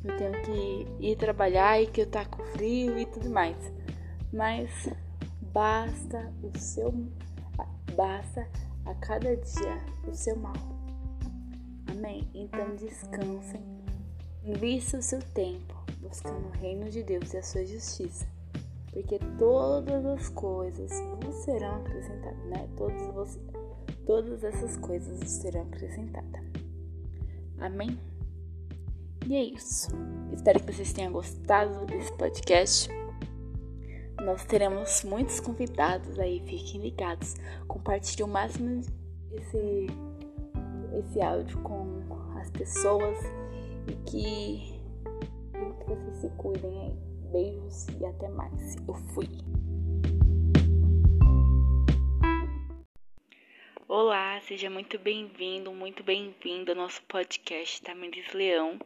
Eu 0.03 0.17
tenho 0.17 0.31
que 0.43 0.87
ir 0.99 1.15
trabalhar 1.17 1.81
e 1.81 1.87
que 1.87 2.01
eu 2.01 2.07
tá 2.07 2.25
com 2.25 2.43
frio 2.43 2.97
e 2.97 3.05
tudo 3.05 3.29
mais. 3.29 3.55
Mas 4.31 4.69
basta 5.53 6.31
o 6.41 6.57
seu. 6.57 6.93
Basta 7.95 8.47
a 8.85 8.93
cada 8.95 9.35
dia 9.35 9.81
o 10.07 10.13
seu 10.13 10.35
mal. 10.35 10.53
Amém? 11.87 12.27
Então 12.33 12.75
descansem, 12.75 13.61
invista 14.43 14.97
o 14.97 15.01
seu 15.01 15.21
tempo 15.33 15.73
buscando 16.01 16.47
o 16.47 16.51
reino 16.59 16.89
de 16.89 17.01
Deus 17.03 17.33
e 17.33 17.37
a 17.37 17.43
sua 17.43 17.65
justiça, 17.65 18.27
porque 18.91 19.17
todas 19.37 20.05
as 20.05 20.29
coisas 20.29 20.91
vos 21.21 21.35
serão 21.43 21.75
acrescentadas, 21.77 22.45
né? 22.45 22.69
Todos 22.75 23.07
vos, 23.13 23.39
todas 24.05 24.43
essas 24.43 24.77
coisas 24.77 25.19
vos 25.19 25.29
serão 25.29 25.61
acrescentadas. 25.61 26.41
Amém? 27.59 27.97
E 29.25 29.35
é 29.35 29.43
isso. 29.43 29.87
Espero 30.33 30.59
que 30.59 30.73
vocês 30.73 30.91
tenham 30.91 31.13
gostado 31.13 31.85
desse 31.85 32.11
podcast. 32.13 32.89
Nós 34.23 34.45
teremos 34.45 35.03
muitos 35.03 35.41
convidados 35.41 36.17
aí, 36.17 36.39
fiquem 36.47 36.81
ligados. 36.81 37.35
Compartilhe 37.67 38.23
o 38.23 38.27
máximo 38.27 38.79
esse, 39.33 39.87
esse 40.97 41.21
áudio 41.21 41.61
com 41.61 42.01
as 42.39 42.49
pessoas 42.51 43.17
e 43.85 43.95
que, 44.09 44.79
que 45.51 45.85
vocês 45.85 46.17
se 46.17 46.29
cuidem 46.37 46.83
aí. 46.83 46.95
Beijos 47.33 47.87
e 47.99 48.05
até 48.05 48.29
mais. 48.29 48.77
Eu 48.87 48.93
fui. 49.13 49.27
Olá, 53.89 54.39
seja 54.39 54.69
muito 54.69 54.97
bem-vindo, 54.99 55.69
muito 55.73 56.01
bem-vindo 56.01 56.71
ao 56.71 56.77
nosso 56.77 57.03
podcast 57.03 57.81
Tamires 57.81 58.31
Leão. 58.33 58.79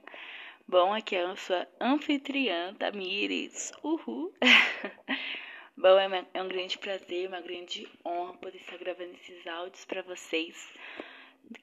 Bom, 0.69 0.93
aqui 0.93 1.15
é 1.15 1.23
a 1.23 1.33
sua 1.37 1.65
anfitriã, 1.79 2.73
Tamires. 2.73 3.71
Uhul! 3.81 4.33
Bom, 5.77 5.97
é, 5.97 6.27
é 6.33 6.43
um 6.43 6.49
grande 6.49 6.77
prazer, 6.77 7.29
uma 7.29 7.39
grande 7.39 7.87
honra 8.05 8.33
poder 8.33 8.57
estar 8.57 8.77
gravando 8.77 9.13
esses 9.13 9.47
áudios 9.47 9.85
para 9.85 10.01
vocês. 10.01 10.73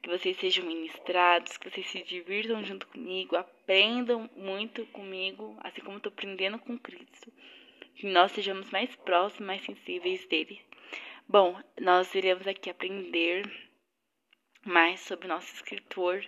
Que 0.01 0.09
vocês 0.09 0.39
sejam 0.39 0.65
ministrados, 0.65 1.59
que 1.59 1.69
vocês 1.69 1.87
se 1.87 2.03
divirtam 2.03 2.65
junto 2.65 2.87
comigo, 2.87 3.37
aprendam 3.37 4.31
muito 4.35 4.87
comigo, 4.87 5.55
assim 5.63 5.83
como 5.83 5.99
estou 5.99 6.11
aprendendo 6.11 6.59
com 6.59 6.79
Cristo. 6.79 7.31
Que 7.97 8.07
nós 8.07 8.33
sejamos 8.33 8.71
mais 8.71 8.97
próximos, 8.97 9.47
mais 9.47 9.63
sensíveis 9.67 10.27
dele. 10.29 10.63
Bom, 11.29 11.61
nós 11.79 12.15
iremos 12.15 12.47
aqui 12.47 12.71
aprender 12.71 13.45
mais 14.65 15.01
sobre 15.01 15.29
nosso 15.29 15.53
escritor, 15.53 16.25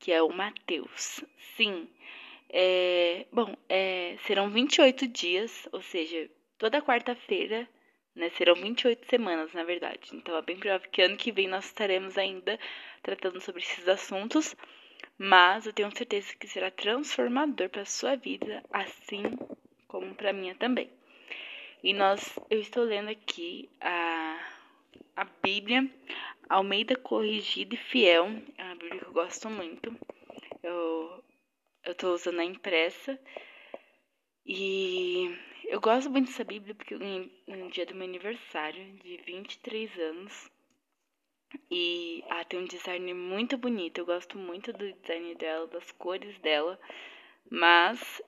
que 0.00 0.10
é 0.10 0.22
o 0.22 0.32
Mateus. 0.32 1.22
Sim, 1.56 1.88
é, 2.48 3.26
bom, 3.30 3.54
é, 3.68 4.16
serão 4.26 4.50
28 4.50 5.06
dias, 5.06 5.68
ou 5.70 5.80
seja, 5.82 6.28
toda 6.58 6.82
quarta-feira, 6.82 7.68
né, 8.14 8.30
serão 8.30 8.54
28 8.54 9.06
semanas, 9.08 9.52
na 9.52 9.62
verdade. 9.62 10.10
Então 10.12 10.36
é 10.36 10.42
bem 10.42 10.56
provável 10.56 10.90
que 10.90 11.02
ano 11.02 11.16
que 11.16 11.30
vem 11.30 11.46
nós 11.46 11.66
estaremos 11.66 12.18
ainda 12.18 12.58
tratando 13.02 13.40
sobre 13.40 13.62
esses 13.62 13.86
assuntos, 13.86 14.56
mas 15.16 15.66
eu 15.66 15.72
tenho 15.72 15.94
certeza 15.96 16.34
que 16.34 16.48
será 16.48 16.70
transformador 16.70 17.68
para 17.68 17.82
a 17.82 17.86
sua 17.86 18.16
vida, 18.16 18.64
assim 18.72 19.22
como 19.86 20.14
para 20.14 20.30
a 20.30 20.32
minha 20.32 20.54
também. 20.54 20.90
E 21.82 21.94
nós, 21.94 22.38
eu 22.50 22.60
estou 22.60 22.84
lendo 22.84 23.10
aqui 23.10 23.70
a, 23.80 24.38
a 25.16 25.24
Bíblia 25.24 25.88
Almeida 26.48 26.96
Corrigida 26.96 27.74
e 27.74 27.78
Fiel. 27.78 28.26
É 28.58 28.64
uma 28.64 28.74
Bíblia 28.74 29.00
que 29.00 29.06
eu 29.06 29.12
gosto 29.12 29.48
muito. 29.48 29.96
Eu 30.62 31.24
eu 31.84 32.12
usando 32.12 32.40
a 32.40 32.44
impressa. 32.44 33.18
E 34.44 35.36
eu 35.66 35.80
gosto 35.80 36.10
muito 36.10 36.26
dessa 36.26 36.44
Bíblia 36.44 36.74
porque 36.74 36.96
no 36.96 37.70
dia 37.70 37.86
do 37.86 37.94
meu 37.94 38.06
aniversário, 38.06 38.92
de 38.98 39.16
23 39.18 39.98
anos, 39.98 40.50
e 41.70 42.24
ah, 42.28 42.44
tem 42.44 42.60
um 42.60 42.66
design 42.66 43.14
muito 43.14 43.56
bonito. 43.56 43.98
Eu 43.98 44.06
gosto 44.06 44.38
muito 44.38 44.72
do 44.72 44.92
design 44.92 45.34
dela, 45.36 45.66
das 45.68 45.90
cores 45.92 46.38
dela, 46.40 46.78
mas 47.50 48.22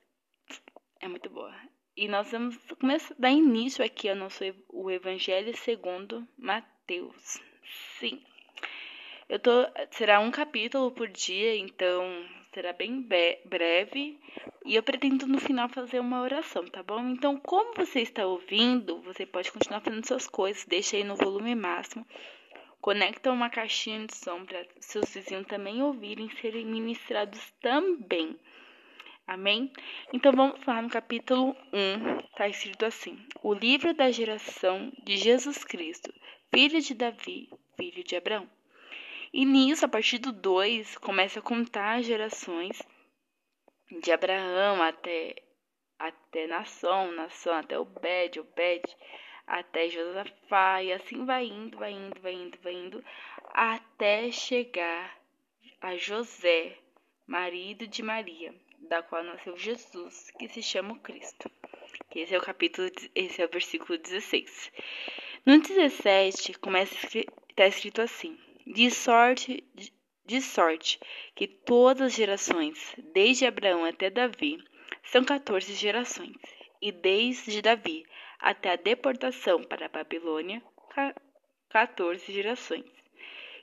é 1.01 1.09
muito 1.09 1.29
boa. 1.31 1.72
E 1.95 2.09
nós 2.09 2.31
vamos 2.33 2.57
começar 2.81 3.13
a 3.13 3.21
dar 3.21 3.31
início 3.31 3.85
aqui 3.85 4.09
ao 4.09 4.17
nosso 4.17 4.43
o 4.71 4.91
Evangelho 4.91 5.55
segundo 5.55 6.27
Mateus. 6.39 7.39
Sim. 7.99 8.23
Eu 9.29 9.39
tô 9.39 9.51
será 9.91 10.19
um 10.19 10.31
capítulo 10.31 10.91
por 10.91 11.07
dia, 11.09 11.55
então 11.55 12.03
será 12.55 12.73
bem 12.73 13.03
breve 13.45 14.19
e 14.65 14.75
eu 14.75 14.83
pretendo 14.83 15.27
no 15.27 15.39
final 15.39 15.69
fazer 15.69 16.01
uma 16.01 16.23
oração, 16.23 16.65
tá 16.67 16.83
bom? 16.83 17.01
Então, 17.11 17.37
como 17.37 17.75
você 17.75 18.01
está 18.01 18.27
ouvindo, 18.27 19.03
você 19.03 19.27
pode 19.27 19.53
continuar 19.53 19.83
fazendo 19.83 20.07
suas 20.07 20.27
coisas, 20.27 20.65
deixa 20.65 20.97
aí 20.97 21.05
no 21.05 21.17
volume 21.17 21.55
máximo. 21.55 22.07
Conecta 22.81 23.31
uma 23.31 23.51
caixinha 23.51 24.07
de 24.07 24.17
som 24.17 24.47
para 24.47 24.67
seus 24.81 25.13
vizinhos 25.15 25.47
também 25.47 25.83
ouvirem 25.83 26.31
serem 26.41 26.65
ministrados 26.65 27.53
também. 27.61 28.39
Amém? 29.33 29.73
Então 30.13 30.31
vamos 30.31 30.63
lá 30.67 30.83
no 30.83 30.91
capítulo 30.91 31.57
1, 31.73 32.19
está 32.19 32.47
escrito 32.49 32.85
assim: 32.85 33.19
O 33.43 33.55
livro 33.55 33.95
da 33.95 34.11
geração 34.11 34.93
de 35.05 35.17
Jesus 35.17 35.65
Cristo, 35.65 36.13
filho 36.55 36.79
de 36.83 36.93
Davi, 36.93 37.49
filho 37.75 38.05
de 38.05 38.15
Abraão. 38.15 38.47
E 39.33 39.47
nisso, 39.47 39.87
a 39.87 39.89
partir 39.89 40.19
do 40.19 40.33
2, 40.33 40.99
começa 40.99 41.39
a 41.39 41.43
contar 41.43 42.01
as 42.01 42.05
gerações 42.05 42.83
de 44.03 44.13
Abraão 44.13 44.83
até, 44.83 45.37
até 45.99 46.47
Nação, 46.47 47.11
Nação 47.13 47.55
até 47.55 47.79
Obed, 47.79 48.39
Obed 48.39 48.85
até 49.47 49.89
Josafá, 49.89 50.83
e 50.83 50.93
assim 50.93 51.25
vai 51.25 51.47
indo, 51.47 51.79
vai 51.79 51.93
indo, 51.93 52.21
vai 52.21 52.35
indo, 52.35 52.59
vai 52.61 52.75
indo, 52.75 53.05
até 53.47 54.31
chegar 54.31 55.17
a 55.81 55.97
José, 55.97 56.77
marido 57.27 57.87
de 57.87 58.03
Maria 58.03 58.55
da 58.89 59.03
qual 59.03 59.23
nasceu 59.23 59.57
Jesus, 59.57 60.31
que 60.39 60.49
se 60.49 60.63
chama 60.63 60.99
Cristo. 60.99 61.51
Esse 62.15 62.35
é 62.35 62.39
o 62.39 62.43
capítulo, 62.43 62.91
esse 63.15 63.41
é 63.41 63.45
o 63.47 63.49
versículo 63.49 63.99
16. 63.99 64.71
No 65.47 65.61
17, 65.61 66.55
começa 66.59 66.95
está 67.17 67.67
escrito 67.67 68.03
assim: 68.03 68.39
De 68.67 68.91
sorte, 68.91 69.65
de 70.25 70.41
sorte 70.41 71.01
que 71.35 71.47
todas 71.47 72.09
as 72.09 72.15
gerações, 72.15 72.95
desde 73.13 73.47
Abraão 73.47 73.85
até 73.85 74.11
Davi, 74.11 74.63
são 75.05 75.25
14 75.25 75.73
gerações, 75.75 76.37
e 76.81 76.93
desde 76.93 77.63
Davi 77.63 78.05
até 78.39 78.73
a 78.73 78.77
deportação 78.77 79.63
para 79.63 79.87
a 79.87 79.89
Babilônia, 79.89 80.63
14 81.71 82.33
gerações. 82.33 82.85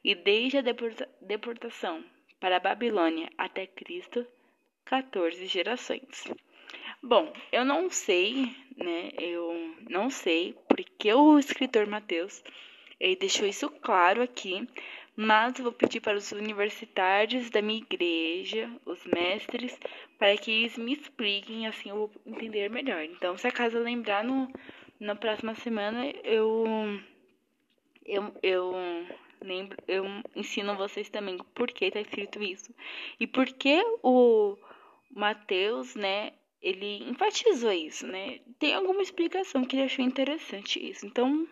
E 0.03 0.15
desde 0.15 0.57
a 0.57 0.63
deportação 1.21 2.03
para 2.39 2.57
a 2.57 2.59
Babilônia 2.59 3.29
até 3.37 3.67
Cristo, 3.67 4.25
14 4.89 5.45
gerações. 5.45 6.25
Bom, 7.01 7.31
eu 7.51 7.63
não 7.63 7.91
sei, 7.91 8.55
né? 8.75 9.11
Eu 9.19 9.75
não 9.87 10.09
sei 10.09 10.55
porque 10.67 11.13
o 11.13 11.37
escritor 11.37 11.85
Mateus 11.85 12.43
ele 12.99 13.15
deixou 13.15 13.45
isso 13.45 13.69
claro 13.69 14.23
aqui, 14.23 14.67
mas 15.15 15.59
vou 15.59 15.71
pedir 15.71 16.01
para 16.01 16.17
os 16.17 16.31
universitários 16.31 17.51
da 17.51 17.61
minha 17.61 17.83
igreja, 17.83 18.67
os 18.83 19.05
mestres, 19.05 19.79
para 20.17 20.35
que 20.35 20.51
eles 20.51 20.75
me 20.75 20.93
expliquem, 20.93 21.67
assim 21.67 21.89
eu 21.89 21.95
vou 21.95 22.11
entender 22.25 22.67
melhor. 22.71 23.03
Então, 23.03 23.37
se 23.37 23.47
acaso 23.47 23.77
lembrar 23.77 24.23
no, 24.23 24.51
na 24.99 25.13
próxima 25.15 25.53
semana, 25.53 26.03
eu 26.23 26.65
eu, 28.05 28.33
eu 28.41 28.73
lembro, 29.39 29.77
eu 29.87 30.03
ensino 30.35 30.75
vocês 30.75 31.09
também 31.09 31.37
por 31.53 31.67
que 31.67 31.85
está 31.85 32.01
escrito 32.01 32.41
isso 32.41 32.73
e 33.19 33.27
por 33.27 33.45
que 33.45 33.79
o 34.01 34.57
Mateus, 35.11 35.95
né, 35.95 36.33
ele 36.61 37.03
enfatizou 37.09 37.71
isso, 37.71 38.05
né? 38.05 38.39
Tem 38.57 38.73
alguma 38.73 39.01
explicação 39.01 39.65
que 39.65 39.75
ele 39.75 39.83
achou 39.83 40.03
interessante 40.03 40.79
isso. 40.79 41.05
Então, 41.05 41.47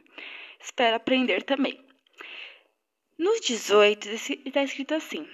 espero 0.59 0.95
aprender 0.95 1.43
também. 1.43 1.83
Nos 3.17 3.39
18 3.41 4.09
está 4.45 4.63
escrito 4.63 4.93
assim: 4.93 5.27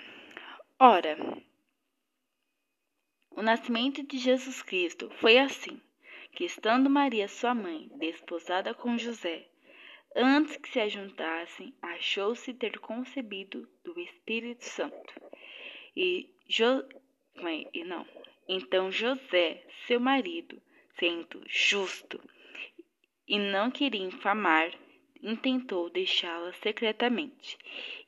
Ora, 0.80 1.18
o 3.32 3.42
nascimento 3.42 4.04
de 4.04 4.18
Jesus 4.18 4.62
Cristo 4.62 5.10
foi 5.20 5.38
assim, 5.38 5.82
que 6.34 6.46
estando 6.46 6.90
Maria, 6.90 7.28
sua 7.28 7.54
mãe, 7.54 7.90
desposada 7.96 8.74
com 8.74 8.98
José, 8.98 9.48
antes 10.16 10.56
que 10.58 10.70
se 10.70 10.80
ajuntassem, 10.80 11.76
achou-se 11.82 12.54
ter 12.54 12.80
concebido 12.80 13.68
do 13.84 14.00
Espírito 14.00 14.64
Santo. 14.64 15.14
E 15.96 16.30
jo 16.48 16.84
e 17.74 17.84
não. 17.84 18.06
Então 18.48 18.91
José, 18.91 19.63
seu 19.88 20.00
marido, 20.00 20.62
sendo 21.00 21.41
justo 21.48 22.19
e 23.28 23.39
não 23.39 23.72
queria 23.72 24.04
infamar, 24.04 24.72
intentou 25.22 25.89
deixá-la 25.89 26.54
secretamente. 26.54 27.58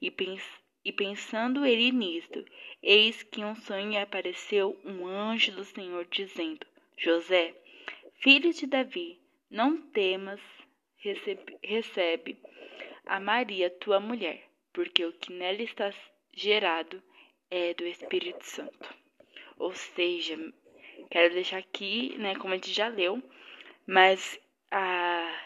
E, 0.02 0.12
pens 0.12 0.44
e 0.84 0.92
pensando 0.92 1.66
ele 1.66 1.92
nisto, 1.92 2.46
eis 2.84 3.24
que 3.24 3.44
um 3.44 3.56
sonho 3.56 4.00
apareceu 4.00 4.80
um 4.86 5.08
anjo 5.08 5.52
do 5.54 5.64
Senhor 5.64 6.06
dizendo: 6.06 6.66
José, 6.98 7.56
filho 8.22 8.54
de 8.54 8.68
Davi, 8.68 9.20
não 9.50 9.82
temas, 9.82 10.42
recebe, 10.98 11.58
recebe 11.64 12.38
a 13.06 13.20
Maria, 13.20 13.70
tua 13.70 14.00
mulher, 14.00 14.44
porque 14.74 15.06
o 15.06 15.14
que 15.14 15.34
nela 15.34 15.62
está 15.62 15.94
gerado 16.34 17.02
é 17.50 17.74
do 17.74 17.86
Espírito 17.86 18.44
Santo. 18.44 19.05
Ou 19.58 19.74
seja, 19.74 20.38
quero 21.10 21.34
deixar 21.34 21.58
aqui, 21.58 22.18
né, 22.18 22.36
como 22.36 22.54
a 22.54 22.58
gente 22.58 22.72
já 22.72 22.88
leu, 22.88 23.22
mas 23.88 24.40
a, 24.72 25.44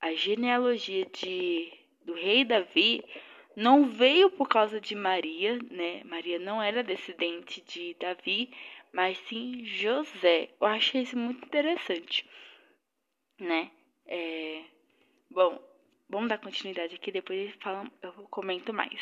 a 0.00 0.14
genealogia 0.14 1.06
de, 1.06 1.72
do 2.04 2.14
rei 2.14 2.44
Davi 2.44 3.04
não 3.56 3.84
veio 3.84 4.30
por 4.30 4.48
causa 4.48 4.80
de 4.80 4.94
Maria, 4.94 5.58
né? 5.70 6.02
Maria 6.04 6.38
não 6.38 6.62
era 6.62 6.82
descendente 6.82 7.60
de 7.62 7.94
Davi, 7.94 8.50
mas 8.92 9.18
sim 9.28 9.64
José. 9.64 10.48
Eu 10.60 10.66
achei 10.66 11.02
isso 11.02 11.18
muito 11.18 11.44
interessante, 11.44 12.28
né? 13.38 13.70
É, 14.06 14.62
bom, 15.30 15.60
vamos 16.08 16.28
dar 16.28 16.38
continuidade 16.38 16.94
aqui, 16.94 17.12
depois 17.12 17.52
eu 18.02 18.12
comento 18.30 18.72
mais 18.72 19.00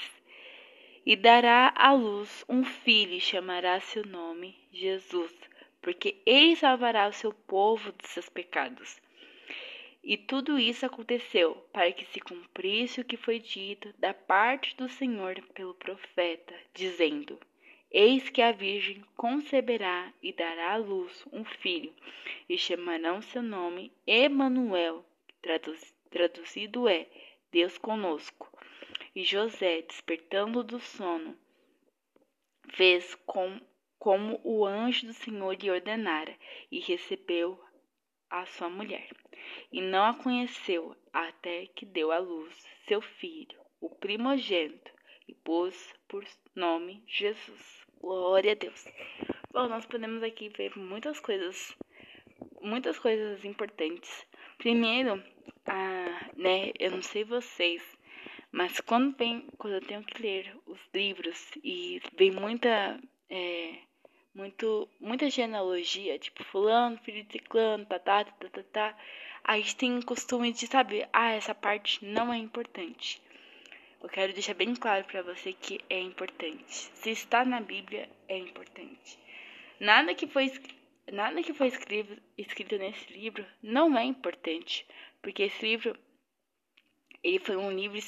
e 1.08 1.16
dará 1.16 1.72
à 1.74 1.90
luz 1.90 2.44
um 2.46 2.62
filho 2.62 3.14
e 3.14 3.20
chamará 3.20 3.80
seu 3.80 4.04
nome 4.04 4.54
Jesus, 4.70 5.34
porque 5.80 6.20
ele 6.26 6.54
salvará 6.54 7.08
o 7.08 7.14
seu 7.14 7.32
povo 7.32 7.92
de 7.92 8.06
seus 8.06 8.28
pecados. 8.28 9.00
E 10.04 10.18
tudo 10.18 10.58
isso 10.58 10.84
aconteceu 10.84 11.54
para 11.72 11.90
que 11.92 12.04
se 12.04 12.20
cumprisse 12.20 13.00
o 13.00 13.06
que 13.06 13.16
foi 13.16 13.38
dito 13.38 13.90
da 13.98 14.12
parte 14.12 14.76
do 14.76 14.86
Senhor 14.86 15.40
pelo 15.54 15.72
profeta, 15.72 16.54
dizendo: 16.74 17.40
Eis 17.90 18.28
que 18.28 18.42
a 18.42 18.52
Virgem 18.52 19.02
conceberá 19.16 20.12
e 20.22 20.30
dará 20.30 20.72
à 20.72 20.76
luz 20.76 21.24
um 21.32 21.42
filho, 21.42 21.94
e 22.46 22.58
chamarão 22.58 23.22
seu 23.22 23.42
nome 23.42 23.90
Emanuel, 24.06 25.02
traduz, 25.40 25.94
traduzido 26.10 26.86
é 26.86 27.06
Deus 27.50 27.78
conosco. 27.78 28.47
E 29.14 29.24
José, 29.24 29.82
despertando 29.82 30.62
do 30.62 30.78
sono, 30.78 31.36
fez 32.70 33.14
com, 33.26 33.60
como 33.98 34.40
o 34.44 34.64
anjo 34.64 35.06
do 35.06 35.12
Senhor 35.12 35.52
lhe 35.52 35.70
ordenara, 35.70 36.36
e 36.70 36.80
recebeu 36.80 37.58
a 38.30 38.44
sua 38.46 38.68
mulher. 38.68 39.08
E 39.72 39.80
não 39.80 40.04
a 40.04 40.14
conheceu 40.14 40.94
até 41.12 41.66
que 41.66 41.86
deu 41.86 42.12
à 42.12 42.18
luz 42.18 42.54
seu 42.86 43.00
filho, 43.00 43.58
o 43.80 43.88
primogênito, 43.88 44.90
e 45.26 45.34
pôs 45.34 45.94
por 46.08 46.24
nome 46.54 47.02
Jesus. 47.06 47.86
Glória 48.00 48.52
a 48.52 48.54
Deus. 48.54 48.86
Bom, 49.52 49.68
nós 49.68 49.84
podemos 49.86 50.22
aqui 50.22 50.48
ver 50.50 50.76
muitas 50.78 51.18
coisas, 51.20 51.76
muitas 52.60 52.98
coisas 52.98 53.44
importantes. 53.44 54.26
Primeiro, 54.56 55.22
ah, 55.66 56.30
né, 56.36 56.72
eu 56.78 56.90
não 56.90 57.02
sei 57.02 57.24
vocês, 57.24 57.82
mas 58.50 58.80
quando 58.80 59.16
vem, 59.16 59.46
quando 59.58 59.74
eu 59.74 59.80
tenho 59.80 60.02
que 60.02 60.20
ler 60.22 60.56
os 60.66 60.78
livros 60.94 61.50
e 61.62 62.00
vem 62.16 62.30
muita, 62.30 62.98
é, 63.28 63.74
muito, 64.34 64.88
muita 65.00 65.28
genealogia, 65.28 66.18
tipo 66.18 66.42
fulano, 66.44 66.98
filho 66.98 67.24
de 67.24 67.38
tá, 67.88 67.98
tá, 67.98 68.24
tá, 68.24 68.48
tá, 68.48 68.62
tá, 68.72 68.98
a 69.44 69.56
gente 69.56 69.76
tem 69.76 69.98
o 69.98 70.04
costume 70.04 70.52
de 70.52 70.66
saber, 70.66 71.08
ah, 71.12 71.32
essa 71.32 71.54
parte 71.54 72.04
não 72.04 72.32
é 72.32 72.38
importante. 72.38 73.22
Eu 74.00 74.08
quero 74.08 74.32
deixar 74.32 74.54
bem 74.54 74.74
claro 74.74 75.04
para 75.04 75.22
você 75.22 75.52
que 75.52 75.80
é 75.90 76.00
importante. 76.00 76.72
Se 76.94 77.10
está 77.10 77.44
na 77.44 77.60
Bíblia, 77.60 78.08
é 78.28 78.38
importante. 78.38 79.18
Nada 79.80 80.14
que 80.14 80.26
foi, 80.26 80.52
nada 81.12 81.42
que 81.42 81.52
foi 81.52 81.68
escrito, 81.68 82.16
escrito 82.36 82.78
nesse 82.78 83.12
livro 83.12 83.44
não 83.62 83.98
é 83.98 84.04
importante, 84.04 84.86
porque 85.20 85.44
esse 85.44 85.66
livro 85.66 85.98
ele 87.22 87.38
foi 87.38 87.56
um 87.56 87.70
livro 87.70 87.98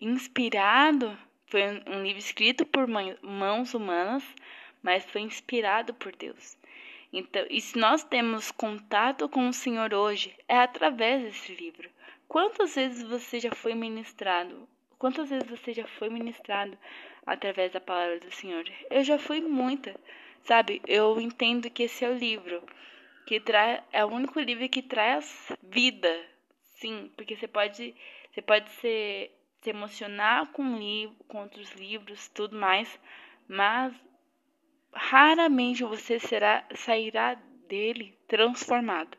inspirado, 0.00 1.16
foi 1.46 1.62
um 1.86 2.02
livro 2.02 2.18
escrito 2.18 2.64
por 2.64 2.86
mãos 2.86 3.74
humanas, 3.74 4.24
mas 4.82 5.04
foi 5.04 5.22
inspirado 5.22 5.92
por 5.94 6.14
Deus. 6.14 6.56
Então, 7.12 7.44
e 7.50 7.60
se 7.60 7.76
nós 7.76 8.04
temos 8.04 8.52
contato 8.52 9.28
com 9.28 9.48
o 9.48 9.52
Senhor 9.52 9.92
hoje, 9.92 10.34
é 10.46 10.58
através 10.58 11.22
desse 11.22 11.54
livro. 11.54 11.90
Quantas 12.28 12.76
vezes 12.76 13.02
você 13.02 13.40
já 13.40 13.50
foi 13.50 13.74
ministrado? 13.74 14.68
Quantas 14.96 15.28
vezes 15.28 15.48
você 15.48 15.72
já 15.72 15.86
foi 15.86 16.08
ministrado 16.08 16.78
através 17.26 17.72
da 17.72 17.80
palavra 17.80 18.20
do 18.20 18.30
Senhor? 18.30 18.64
Eu 18.88 19.02
já 19.02 19.18
fui 19.18 19.40
muita, 19.40 19.98
sabe? 20.44 20.80
Eu 20.86 21.20
entendo 21.20 21.68
que 21.68 21.82
esse 21.82 22.04
é 22.04 22.08
o 22.08 22.16
livro 22.16 22.62
que 23.26 23.40
traz, 23.40 23.82
é 23.92 24.04
o 24.04 24.08
único 24.08 24.38
livro 24.38 24.68
que 24.68 24.82
traz 24.82 25.50
vida. 25.60 26.24
Sim, 26.76 27.10
porque 27.16 27.34
você 27.34 27.48
pode 27.48 27.94
você 28.30 28.42
pode 28.42 28.70
se, 28.70 29.30
se 29.60 29.70
emocionar 29.70 30.46
com, 30.52 30.78
livro, 30.78 31.16
com 31.26 31.42
outros 31.42 31.72
livros, 31.72 32.28
tudo 32.28 32.56
mais, 32.56 33.00
mas 33.48 33.92
raramente 34.92 35.82
você 35.84 36.18
será 36.18 36.64
sairá 36.74 37.34
dele 37.68 38.16
transformado. 38.28 39.18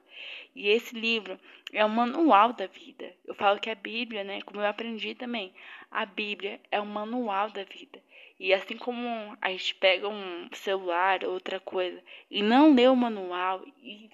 E 0.56 0.68
esse 0.68 0.94
livro 0.94 1.40
é 1.74 1.84
o 1.86 1.90
manual 1.90 2.54
da 2.54 2.68
vida. 2.68 3.14
Eu 3.26 3.34
falo 3.34 3.60
que 3.60 3.70
a 3.70 3.76
Bíblia, 3.76 4.24
né, 4.24 4.42
como 4.42 4.62
eu 4.62 4.68
aprendi 4.68 5.16
também, 5.16 5.54
a 5.90 6.06
Bíblia 6.06 6.60
é 6.70 6.80
o 6.80 6.86
manual 6.86 7.50
da 7.52 7.64
vida. 7.64 8.02
E 8.40 8.54
assim 8.54 8.78
como 8.78 9.38
a 9.42 9.52
gente 9.52 9.76
pega 9.76 10.08
um 10.08 10.50
celular, 10.54 11.24
outra 11.26 11.60
coisa, 11.60 12.02
e 12.30 12.42
não 12.42 12.74
lê 12.74 12.88
o 12.88 12.96
manual, 12.96 13.64
e 13.78 14.10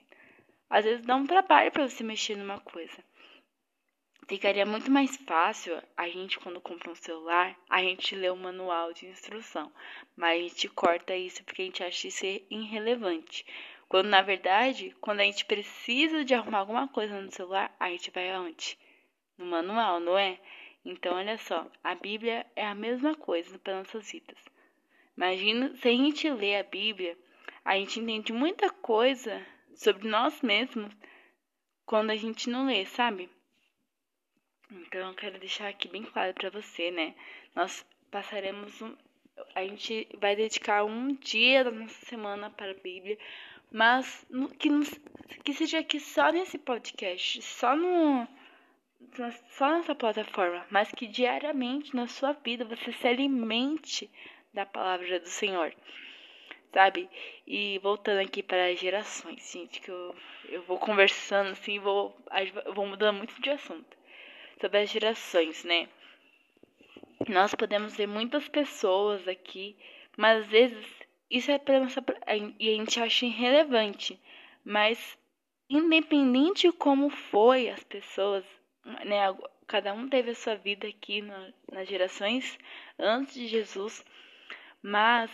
às 0.70 0.84
vezes 0.84 1.06
dá 1.06 1.16
um 1.16 1.26
trabalho 1.26 1.72
para 1.72 1.88
você 1.88 2.04
mexer 2.04 2.36
numa 2.36 2.60
coisa. 2.60 2.98
Ficaria 4.28 4.66
muito 4.66 4.92
mais 4.92 5.16
fácil 5.16 5.82
a 5.96 6.10
gente, 6.10 6.38
quando 6.38 6.60
compra 6.60 6.92
um 6.92 6.96
celular, 6.96 7.58
a 7.70 7.82
gente 7.82 8.14
ler 8.14 8.34
o 8.34 8.36
manual 8.36 8.92
de 8.92 9.06
instrução. 9.06 9.72
Mas 10.18 10.38
a 10.38 10.48
gente 10.50 10.68
corta 10.68 11.16
isso 11.16 11.42
porque 11.46 11.62
a 11.62 11.66
gente 11.66 11.82
acha 11.82 12.10
isso 12.10 12.26
irrelevante. 12.50 13.46
Quando 13.88 14.08
na 14.08 14.22
verdade, 14.22 14.94
quando 15.00 15.22
a 15.22 15.24
gente 15.24 15.46
precisa 15.46 16.26
de 16.26 16.34
arrumar 16.34 16.60
alguma 16.60 16.90
coisa 16.90 17.22
no 17.22 17.32
celular, 17.32 17.74
a 17.80 17.90
gente 17.90 18.12
vai 18.12 18.30
aonde? 18.30 18.78
No 19.38 19.46
manual, 19.46 20.02
não 20.02 20.18
é? 20.18 20.38
Então, 20.84 21.16
olha 21.16 21.38
só, 21.38 21.66
a 21.82 21.96
Bíblia 21.96 22.46
é 22.54 22.66
a 22.66 22.76
mesma 22.76 23.16
coisa 23.16 23.58
para 23.60 23.78
nossas 23.78 24.12
vidas. 24.12 24.38
Imagina 25.16 25.74
se 25.78 25.88
a 25.88 25.92
gente 25.92 26.30
lê 26.30 26.58
a 26.58 26.64
Bíblia, 26.64 27.18
a 27.64 27.78
gente 27.78 28.02
entende 28.02 28.34
muita 28.34 28.70
coisa 28.70 29.42
sobre 29.74 30.06
nós 30.06 30.42
mesmos 30.42 30.94
quando 31.86 32.10
a 32.10 32.16
gente 32.18 32.50
não 32.50 32.66
lê, 32.66 32.86
sabe? 32.86 33.30
Então, 34.70 35.10
eu 35.10 35.16
quero 35.16 35.40
deixar 35.40 35.70
aqui 35.70 35.88
bem 35.88 36.04
claro 36.04 36.34
para 36.34 36.50
você, 36.50 36.92
né? 36.92 37.16
Nós 37.56 37.86
passaremos 38.12 38.82
um. 38.82 38.96
A 39.56 39.64
gente 39.64 40.08
vai 40.20 40.36
dedicar 40.36 40.84
um 40.84 41.14
dia 41.16 41.64
da 41.64 41.72
nossa 41.72 42.06
semana 42.06 42.50
para 42.50 42.72
a 42.72 42.74
Bíblia, 42.74 43.18
mas 43.72 44.26
que, 44.60 44.70
que 45.44 45.54
seja 45.54 45.80
aqui 45.80 46.00
só 46.02 46.32
nesse 46.32 46.58
podcast, 46.58 47.42
só 47.42 47.76
no. 47.76 48.28
Só 49.52 49.70
nessa 49.72 49.96
plataforma, 49.96 50.66
mas 50.70 50.92
que 50.92 51.08
diariamente 51.08 51.96
na 51.96 52.08
sua 52.08 52.34
vida 52.34 52.66
você 52.66 52.92
se 52.92 53.08
alimente 53.08 54.10
da 54.54 54.66
palavra 54.66 55.20
do 55.20 55.30
Senhor, 55.30 55.74
sabe? 56.74 57.10
E 57.46 57.80
voltando 57.80 58.20
aqui 58.20 58.44
para 58.44 58.68
as 58.68 58.80
gerações, 58.80 59.50
gente, 59.52 59.80
que 59.80 59.90
eu, 59.90 60.16
eu 60.50 60.62
vou 60.64 60.78
conversando 60.78 61.52
assim, 61.52 61.80
vou, 61.80 62.18
vou 62.74 62.86
mudando 62.88 63.18
muito 63.18 63.40
de 63.42 63.50
assunto 63.50 63.97
sobre 64.60 64.80
as 64.80 64.90
gerações, 64.90 65.64
né? 65.64 65.88
Nós 67.28 67.54
podemos 67.56 67.96
ver 67.96 68.08
muitas 68.08 68.48
pessoas 68.48 69.28
aqui, 69.28 69.76
mas 70.16 70.44
às 70.44 70.48
vezes 70.48 70.86
isso 71.30 71.52
é 71.52 71.58
para 71.58 71.80
nossa 71.80 72.04
e 72.60 72.70
a 72.70 72.76
gente 72.76 73.00
acha 73.00 73.26
irrelevante, 73.26 74.20
mas 74.64 75.18
independente 75.70 76.68
de 76.68 76.74
como 76.74 77.10
foi 77.10 77.70
as 77.70 77.84
pessoas, 77.84 78.46
né? 79.06 79.36
Cada 79.68 79.94
um 79.94 80.08
teve 80.08 80.32
a 80.32 80.36
sua 80.36 80.56
vida 80.56 80.88
aqui 80.88 81.22
na, 81.22 81.54
nas 81.72 81.90
gerações 81.90 82.58
antes 82.98 83.34
de 83.34 83.48
Jesus, 83.48 84.06
mas 84.82 85.30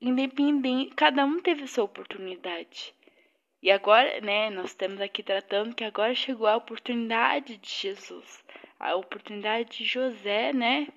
independente, 0.00 0.94
cada 0.94 1.24
um 1.24 1.40
teve 1.40 1.64
a 1.64 1.66
sua 1.66 1.84
oportunidade. 1.84 2.94
E 3.62 3.70
agora, 3.70 4.20
né, 4.20 4.50
nós 4.50 4.70
estamos 4.70 5.00
aqui 5.00 5.22
tratando 5.22 5.74
que 5.74 5.84
agora 5.84 6.14
chegou 6.16 6.48
a 6.48 6.56
oportunidade 6.56 7.56
de 7.58 7.70
Jesus, 7.70 8.44
a 8.78 8.96
oportunidade 8.96 9.78
de 9.78 9.84
José, 9.84 10.52
né, 10.52 10.88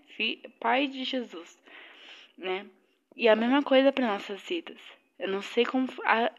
pai 0.60 0.88
de 0.88 1.04
Jesus, 1.04 1.62
né? 2.36 2.66
E 3.16 3.30
a 3.30 3.36
mesma 3.36 3.62
coisa 3.62 3.92
para 3.92 4.08
nossas 4.08 4.42
vidas. 4.42 4.82
Eu 5.20 5.30
não 5.30 5.42
sei 5.44 5.64
como, 5.64 5.88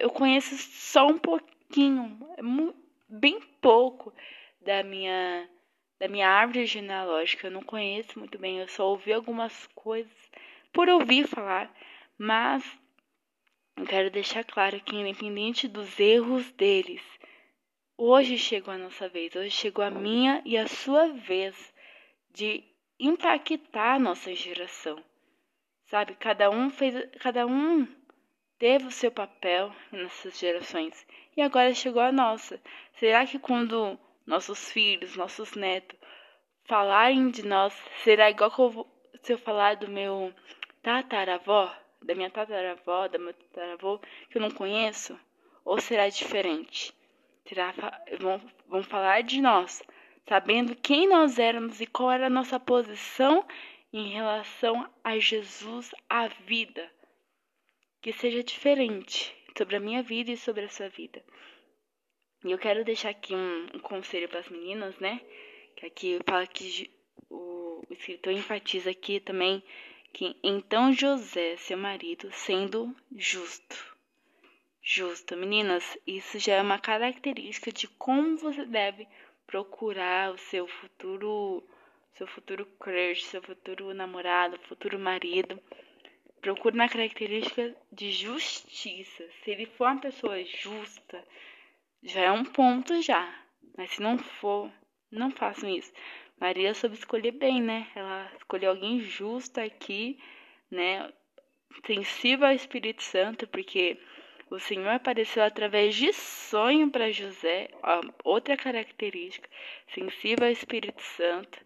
eu 0.00 0.10
conheço 0.10 0.56
só 0.56 1.06
um 1.06 1.16
pouquinho, 1.16 2.18
bem 3.08 3.40
pouco 3.60 4.12
da 4.60 4.82
minha 4.82 5.48
da 5.98 6.08
minha 6.08 6.28
árvore 6.28 6.66
genealógica. 6.66 7.46
Eu 7.46 7.52
não 7.52 7.62
conheço 7.62 8.18
muito 8.18 8.36
bem, 8.38 8.58
eu 8.58 8.68
só 8.68 8.90
ouvi 8.90 9.12
algumas 9.12 9.66
coisas 9.68 10.12
por 10.72 10.88
ouvir 10.88 11.26
falar, 11.26 11.72
mas 12.18 12.62
eu 13.76 13.84
quero 13.84 14.10
deixar 14.10 14.42
claro 14.44 14.80
que, 14.80 14.96
independente 14.96 15.68
dos 15.68 16.00
erros 16.00 16.50
deles, 16.52 17.02
hoje 17.96 18.38
chegou 18.38 18.72
a 18.72 18.78
nossa 18.78 19.08
vez, 19.08 19.36
hoje 19.36 19.50
chegou 19.50 19.84
a 19.84 19.90
minha 19.90 20.42
e 20.44 20.56
a 20.56 20.66
sua 20.66 21.08
vez 21.08 21.74
de 22.30 22.64
impactar 22.98 23.96
a 23.96 23.98
nossa 23.98 24.34
geração. 24.34 25.02
Sabe, 25.84 26.14
cada 26.16 26.50
um 26.50 26.70
fez, 26.70 26.94
cada 27.20 27.46
um 27.46 27.86
teve 28.58 28.86
o 28.86 28.90
seu 28.90 29.10
papel 29.10 29.70
nessas 29.92 30.38
gerações 30.38 31.06
e 31.36 31.42
agora 31.42 31.74
chegou 31.74 32.02
a 32.02 32.10
nossa. 32.10 32.60
Será 32.94 33.26
que 33.26 33.38
quando 33.38 33.98
nossos 34.26 34.72
filhos, 34.72 35.16
nossos 35.16 35.52
netos 35.52 35.98
falarem 36.64 37.30
de 37.30 37.46
nós, 37.46 37.72
será 38.02 38.30
igual 38.30 38.50
se 39.22 39.34
eu 39.34 39.38
falar 39.38 39.76
do 39.76 39.88
meu 39.88 40.34
tataravó? 40.82 41.85
Da 42.06 42.14
minha 42.14 42.30
tataravó, 42.30 43.08
da 43.08 43.18
meu 43.18 43.34
tataravô, 43.34 43.98
que 44.30 44.38
eu 44.38 44.42
não 44.42 44.50
conheço? 44.50 45.18
Ou 45.64 45.80
será 45.80 46.08
diferente? 46.08 46.94
Será, 47.46 47.74
vão, 48.20 48.40
vão 48.68 48.82
falar 48.82 49.22
de 49.22 49.40
nós, 49.40 49.82
sabendo 50.28 50.76
quem 50.76 51.08
nós 51.08 51.38
éramos 51.38 51.80
e 51.80 51.86
qual 51.86 52.10
era 52.10 52.26
a 52.26 52.30
nossa 52.30 52.58
posição 52.58 53.44
em 53.92 54.08
relação 54.08 54.88
a 55.02 55.18
Jesus, 55.18 55.92
a 56.08 56.28
vida. 56.28 56.90
Que 58.00 58.12
seja 58.12 58.42
diferente 58.42 59.34
sobre 59.58 59.76
a 59.76 59.80
minha 59.80 60.02
vida 60.02 60.30
e 60.30 60.36
sobre 60.36 60.64
a 60.64 60.68
sua 60.68 60.88
vida. 60.88 61.22
E 62.44 62.52
eu 62.52 62.58
quero 62.58 62.84
deixar 62.84 63.10
aqui 63.10 63.34
um, 63.34 63.66
um 63.74 63.78
conselho 63.80 64.28
para 64.28 64.40
as 64.40 64.48
meninas, 64.48 64.96
né? 64.98 65.20
Que 65.74 65.86
aqui 65.86 66.20
fala 66.28 66.46
que 66.46 66.88
o, 67.28 67.82
o 67.88 67.92
escritor 67.92 68.32
enfatiza 68.32 68.90
aqui 68.90 69.18
também 69.18 69.62
que 70.16 70.34
então 70.42 70.94
José, 70.94 71.58
seu 71.58 71.76
marido, 71.76 72.32
sendo 72.32 72.96
justo. 73.14 73.94
Justo, 74.80 75.36
meninas, 75.36 75.84
isso 76.06 76.38
já 76.38 76.54
é 76.54 76.62
uma 76.62 76.78
característica 76.78 77.70
de 77.70 77.86
como 77.86 78.38
você 78.38 78.64
deve 78.64 79.06
procurar 79.46 80.32
o 80.32 80.38
seu 80.38 80.66
futuro, 80.66 81.62
seu 82.14 82.26
futuro 82.26 82.64
crush, 82.80 83.24
seu 83.24 83.42
futuro 83.42 83.92
namorado, 83.92 84.58
futuro 84.60 84.98
marido. 84.98 85.60
Procure 86.40 86.74
na 86.74 86.88
característica 86.88 87.76
de 87.92 88.10
justiça. 88.10 89.22
Se 89.44 89.50
ele 89.50 89.66
for 89.66 89.88
uma 89.88 90.00
pessoa 90.00 90.42
justa, 90.42 91.22
já 92.02 92.22
é 92.22 92.32
um 92.32 92.42
ponto 92.44 93.02
já. 93.02 93.38
Mas 93.76 93.90
se 93.90 94.00
não 94.00 94.16
for, 94.16 94.72
não 95.10 95.30
façam 95.30 95.68
isso. 95.68 95.92
Maria 96.38 96.74
soube 96.74 96.96
escolher 96.96 97.32
bem, 97.32 97.62
né? 97.62 97.86
Ela 97.94 98.30
escolheu 98.36 98.70
alguém 98.70 99.00
justo 99.00 99.58
aqui, 99.58 100.18
né? 100.70 101.10
Sensível 101.86 102.46
ao 102.46 102.54
Espírito 102.54 103.02
Santo, 103.02 103.46
porque 103.48 103.98
o 104.50 104.58
Senhor 104.58 104.88
apareceu 104.88 105.42
através 105.42 105.94
de 105.94 106.12
sonho 106.12 106.90
para 106.90 107.10
José, 107.10 107.68
outra 108.22 108.56
característica, 108.56 109.48
sensível 109.92 110.46
ao 110.46 110.52
Espírito 110.52 111.02
Santo. 111.02 111.58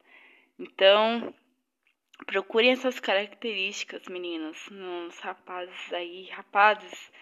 Então, 0.59 1.35
procurem 2.27 2.71
essas 2.71 3.01
características, 3.01 4.07
meninas, 4.09 4.57
nos 4.71 5.19
rapazes 5.19 5.93
aí, 5.93 6.29
rapazes. 6.31 7.13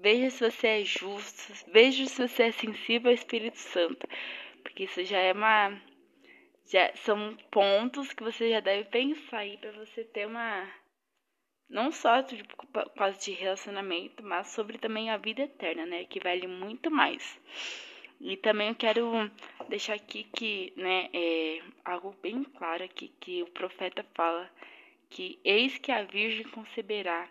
Veja 0.00 0.30
se 0.30 0.50
você 0.50 0.66
é 0.66 0.84
justo, 0.84 1.52
veja 1.72 2.06
se 2.06 2.28
você 2.28 2.44
é 2.44 2.52
sensível 2.52 3.10
ao 3.10 3.14
Espírito 3.14 3.58
Santo, 3.58 4.06
porque 4.62 4.84
isso 4.84 5.02
já 5.04 5.18
é 5.18 5.32
uma 5.32 5.80
já 6.72 6.90
são 6.96 7.36
pontos 7.50 8.14
que 8.14 8.22
você 8.22 8.48
já 8.48 8.60
deve 8.60 8.88
pensar 8.88 9.40
aí 9.40 9.58
para 9.58 9.72
você 9.72 10.04
ter 10.04 10.26
uma 10.26 10.66
não 11.68 11.92
só 11.92 12.22
tipo, 12.22 12.56
causa 12.96 13.18
de 13.18 13.32
relacionamento, 13.32 14.22
mas 14.22 14.48
sobre 14.48 14.78
também 14.78 15.10
a 15.10 15.18
vida 15.18 15.42
eterna, 15.42 15.84
né, 15.84 16.04
que 16.04 16.20
vale 16.20 16.46
muito 16.46 16.90
mais. 16.90 17.38
E 18.20 18.36
também 18.36 18.68
eu 18.68 18.74
quero 18.74 19.30
deixar 19.68 19.94
aqui 19.94 20.24
que, 20.24 20.72
né, 20.76 21.10
é 21.12 21.62
algo 21.84 22.14
bem 22.22 22.42
claro 22.44 22.84
aqui 22.84 23.08
que 23.20 23.42
o 23.42 23.50
profeta 23.50 24.04
fala 24.14 24.50
que 25.10 25.38
eis 25.44 25.76
que 25.76 25.92
a 25.92 26.04
virgem 26.04 26.44
conceberá. 26.44 27.28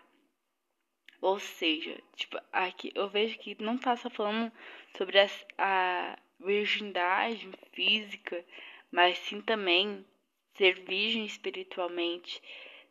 Ou 1.20 1.38
seja, 1.38 2.00
tipo, 2.16 2.36
aqui 2.52 2.92
eu 2.94 3.08
vejo 3.08 3.38
que 3.38 3.60
não 3.62 3.78
tá 3.78 3.96
só 3.96 4.10
falando 4.10 4.52
sobre 4.96 5.18
a, 5.20 5.26
a 5.56 6.18
virgindade 6.40 7.48
física, 7.72 8.44
mas 8.92 9.16
sim 9.18 9.40
também 9.40 10.04
ser 10.54 10.74
virgem 10.84 11.24
espiritualmente, 11.24 12.40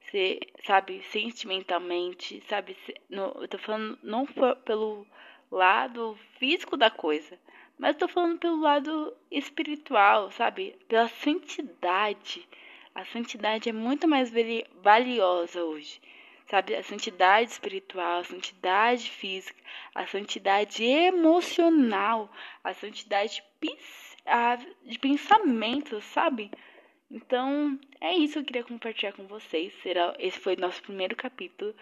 ser, 0.09 0.39
sabe, 0.65 1.03
sentimentalmente, 1.03 2.43
sabe, 2.49 2.75
no, 3.07 3.37
eu 3.39 3.47
tô 3.47 3.59
falando 3.59 3.99
não 4.01 4.25
pelo 4.65 5.05
lado 5.51 6.17
físico 6.39 6.75
da 6.75 6.89
coisa, 6.89 7.39
mas 7.77 7.93
eu 7.93 7.99
tô 7.99 8.07
falando 8.07 8.39
pelo 8.39 8.59
lado 8.59 9.15
espiritual, 9.29 10.31
sabe, 10.31 10.75
pela 10.87 11.07
santidade. 11.07 12.47
A 12.93 13.05
santidade 13.05 13.69
é 13.69 13.73
muito 13.73 14.07
mais 14.07 14.31
valiosa 14.81 15.63
hoje, 15.63 16.01
sabe, 16.47 16.75
a 16.75 16.83
santidade 16.83 17.51
espiritual, 17.51 18.19
a 18.19 18.23
santidade 18.23 19.09
física, 19.09 19.61
a 19.95 20.05
santidade 20.07 20.83
emocional, 20.83 22.29
a 22.63 22.73
santidade 22.73 23.41
de 24.83 24.99
pensamento, 24.99 26.01
sabe? 26.01 26.51
Então, 27.09 27.77
é 27.99 28.13
isso 28.13 28.33
que 28.33 28.39
eu 28.39 28.45
queria 28.45 28.63
compartilhar 28.63 29.13
com 29.13 29.27
vocês. 29.27 29.73
Será, 29.81 30.15
esse 30.17 30.39
foi 30.39 30.55
nosso 30.55 30.81
primeiro 30.81 31.15
capítulo 31.15 31.75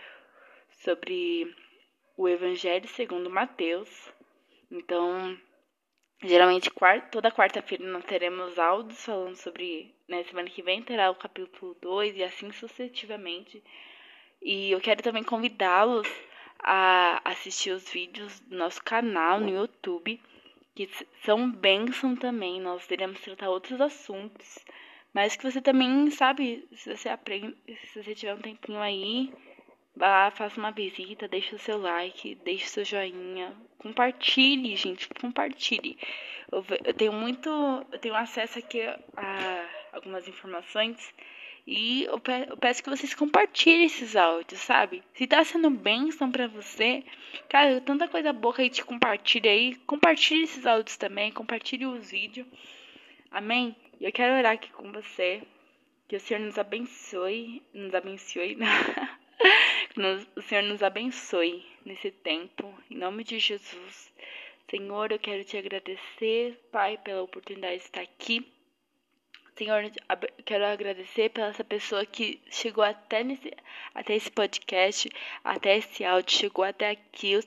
sobre 0.84 1.56
o 2.18 2.28
Evangelho 2.28 2.88
segundo 2.88 3.30
Mateus. 3.30 4.12
Então, 4.72 5.38
geralmente 6.24 6.72
toda 7.12 7.32
quarta-feira 7.32 7.86
nós 7.86 8.04
teremos 8.06 8.58
áudios 8.58 9.06
falando 9.06 9.36
sobre, 9.36 9.94
né, 10.08 10.24
semana 10.24 10.50
que 10.50 10.62
vem 10.62 10.82
terá 10.82 11.12
o 11.12 11.16
capítulo 11.16 11.78
2 11.82 12.18
e 12.18 12.24
assim 12.24 12.52
sucessivamente. 12.52 13.64
E 14.42 14.72
eu 14.72 14.82
quero 14.82 15.04
também 15.04 15.24
convidá-los 15.24 16.08
a 16.60 17.22
assistir 17.24 17.72
os 17.72 17.90
vídeos 17.90 18.40
do 18.42 18.58
nosso 18.58 18.84
canal 18.84 19.40
no 19.40 19.50
YouTube 19.50 20.20
que 20.88 20.90
são 21.26 21.52
bênção 21.52 22.16
também. 22.16 22.62
Nós 22.62 22.90
iremos 22.90 23.20
tratar 23.20 23.50
outros 23.50 23.82
assuntos, 23.82 24.60
mas 25.14 25.36
que 25.36 25.44
você 25.44 25.62
também 25.62 26.10
sabe, 26.10 26.66
se 26.72 26.96
você 26.96 27.10
aprende, 27.10 27.58
se 27.92 28.02
você 28.02 28.16
tiver 28.16 28.34
um 28.34 28.42
tempinho 28.42 28.80
aí, 28.80 29.34
vá 29.94 30.08
lá, 30.08 30.32
faça 30.32 30.58
uma 30.58 30.72
visita, 30.72 31.28
deixe 31.28 31.54
o 31.54 31.60
seu 31.60 31.78
like, 31.78 32.36
deixe 32.46 32.66
o 32.66 32.70
seu 32.70 32.86
joinha, 32.86 33.54
compartilhe, 33.78 34.74
gente, 34.78 35.10
compartilhe. 35.20 35.98
Eu 36.50 36.94
tenho 36.94 37.12
muito, 37.12 37.50
eu 37.92 38.00
tenho 38.00 38.16
acesso 38.16 38.60
aqui 38.60 38.82
a 38.82 39.66
algumas 39.92 40.30
informações 40.30 41.14
e 41.72 42.06
eu, 42.06 42.20
peço 42.20 42.82
que 42.82 42.90
vocês 42.90 43.14
compartilhem 43.14 43.86
esses 43.86 44.16
áudios, 44.16 44.60
sabe? 44.60 45.04
Se 45.14 45.28
tá 45.28 45.44
sendo 45.44 45.70
bênção 45.70 46.32
pra 46.32 46.48
você, 46.48 47.04
cara, 47.48 47.80
tanta 47.80 48.08
coisa 48.08 48.34
boa 48.34 48.56
que 48.56 48.62
a 48.62 48.64
gente 48.64 48.84
compartilha 48.84 49.52
aí. 49.52 49.76
Compartilhe 49.86 50.46
esses 50.46 50.66
áudios 50.66 50.98
também, 50.98 51.32
compartilhe 51.32 51.86
os 51.86 52.10
vídeos. 52.10 52.48
Amém? 53.30 53.76
E 54.00 54.06
eu 54.06 54.12
quero 54.12 54.36
orar 54.36 54.54
aqui 54.54 54.72
com 54.72 54.92
você. 54.92 55.44
Que 56.08 56.16
o 56.16 56.20
Senhor 56.20 56.40
nos 56.40 56.58
abençoe. 56.58 57.62
Nos 57.72 57.94
abençoe. 57.94 58.58
o 60.36 60.42
Senhor 60.42 60.64
nos 60.64 60.82
abençoe 60.82 61.64
nesse 61.86 62.10
tempo. 62.10 62.74
Em 62.90 62.98
nome 62.98 63.24
de 63.24 63.38
Jesus. 63.38 64.12
Senhor, 64.72 65.12
eu 65.12 65.20
quero 65.20 65.44
te 65.44 65.56
agradecer, 65.56 66.60
Pai, 66.72 66.98
pela 66.98 67.22
oportunidade 67.22 67.78
de 67.78 67.84
estar 67.84 68.02
aqui 68.02 68.52
Senhor, 69.60 69.92
quero 70.46 70.66
agradecer 70.66 71.28
pela 71.32 71.48
essa 71.48 71.66
pessoa 71.66 72.06
que 72.06 72.40
chegou 72.50 72.82
até, 72.82 73.26
nesse, 73.26 73.52
até 73.94 74.16
esse 74.16 74.32
podcast, 74.32 75.10
até 75.44 75.76
esse 75.76 76.06
áudio, 76.06 76.32
chegou 76.32 76.64
até 76.64 76.92
aqui, 76.92 77.38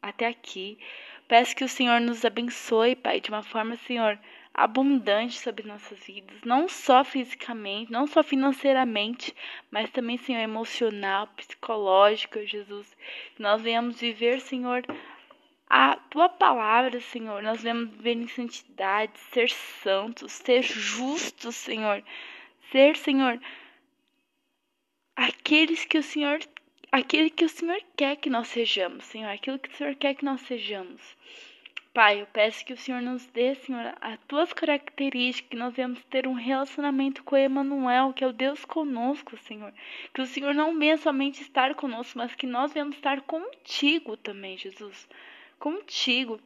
até 0.00 0.28
aqui. 0.28 0.78
Peço 1.26 1.56
que 1.56 1.64
o 1.64 1.68
Senhor 1.68 2.00
nos 2.00 2.24
abençoe, 2.24 2.94
Pai, 2.94 3.20
de 3.20 3.30
uma 3.30 3.42
forma, 3.42 3.74
Senhor, 3.78 4.16
abundante 4.54 5.40
sobre 5.40 5.66
nossas 5.66 5.98
vidas, 6.04 6.36
não 6.44 6.68
só 6.68 7.02
fisicamente, 7.02 7.90
não 7.90 8.06
só 8.06 8.22
financeiramente, 8.22 9.34
mas 9.72 9.90
também, 9.90 10.16
Senhor, 10.16 10.38
emocional, 10.38 11.26
psicológico, 11.36 12.46
Jesus. 12.46 12.96
Que 13.34 13.42
nós 13.42 13.60
venhamos 13.60 13.98
viver, 13.98 14.40
Senhor, 14.40 14.84
a 15.76 15.96
tua 16.08 16.28
palavra, 16.28 17.00
Senhor, 17.00 17.42
nós 17.42 17.60
vemos 17.60 17.90
viver 17.90 18.12
em 18.12 18.28
santidade, 18.28 19.18
ser 19.32 19.50
santos, 19.50 20.30
ser 20.30 20.62
justos, 20.62 21.56
Senhor. 21.56 22.00
Ser, 22.70 22.96
Senhor, 22.96 23.40
aqueles 25.16 25.84
que 25.84 25.98
o 25.98 26.02
Senhor, 26.04 26.38
aquele 26.92 27.28
que 27.28 27.44
o 27.44 27.48
Senhor 27.48 27.82
quer 27.96 28.14
que 28.14 28.30
nós 28.30 28.46
sejamos, 28.46 29.04
Senhor, 29.06 29.28
aquilo 29.28 29.58
que 29.58 29.68
o 29.68 29.72
Senhor 29.72 29.96
quer 29.96 30.14
que 30.14 30.24
nós 30.24 30.42
sejamos. 30.42 31.02
Pai, 31.92 32.20
eu 32.22 32.26
peço 32.26 32.64
que 32.64 32.72
o 32.72 32.76
Senhor 32.76 33.02
nos 33.02 33.26
dê, 33.26 33.56
Senhor, 33.56 33.96
as 34.00 34.20
tuas 34.28 34.52
características, 34.52 35.50
que 35.50 35.56
nós 35.56 35.74
venhamos 35.74 36.04
ter 36.04 36.28
um 36.28 36.34
relacionamento 36.34 37.24
com 37.24 37.36
Emmanuel, 37.36 38.12
que 38.12 38.22
é 38.22 38.28
o 38.28 38.32
Deus 38.32 38.64
conosco, 38.64 39.36
Senhor. 39.38 39.74
Que 40.14 40.22
o 40.22 40.26
Senhor 40.26 40.54
não 40.54 40.78
venha 40.78 40.96
somente 40.98 41.42
estar 41.42 41.74
conosco, 41.74 42.16
mas 42.16 42.32
que 42.36 42.46
nós 42.46 42.72
venhamos 42.72 42.94
estar 42.94 43.22
contigo 43.22 44.16
também, 44.16 44.56
Jesus 44.56 45.08
contigo. 45.58 46.40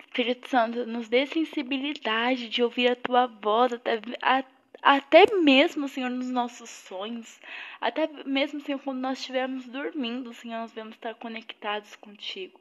Espírito 0.00 0.48
Santo, 0.48 0.86
nos 0.86 1.08
dê 1.08 1.26
sensibilidade 1.26 2.48
de 2.48 2.62
ouvir 2.62 2.90
a 2.90 2.96
tua 2.96 3.26
voz, 3.26 3.72
até, 3.74 4.00
a, 4.22 4.44
até 4.82 5.26
mesmo, 5.36 5.88
Senhor, 5.88 6.10
nos 6.10 6.30
nossos 6.30 6.70
sonhos, 6.70 7.40
até 7.80 8.08
mesmo, 8.24 8.60
Senhor, 8.60 8.78
quando 8.78 9.00
nós 9.00 9.18
estivermos 9.18 9.66
dormindo, 9.68 10.32
Senhor, 10.32 10.60
nós 10.60 10.72
vamos 10.72 10.94
estar 10.94 11.14
conectados 11.16 11.96
contigo. 11.96 12.58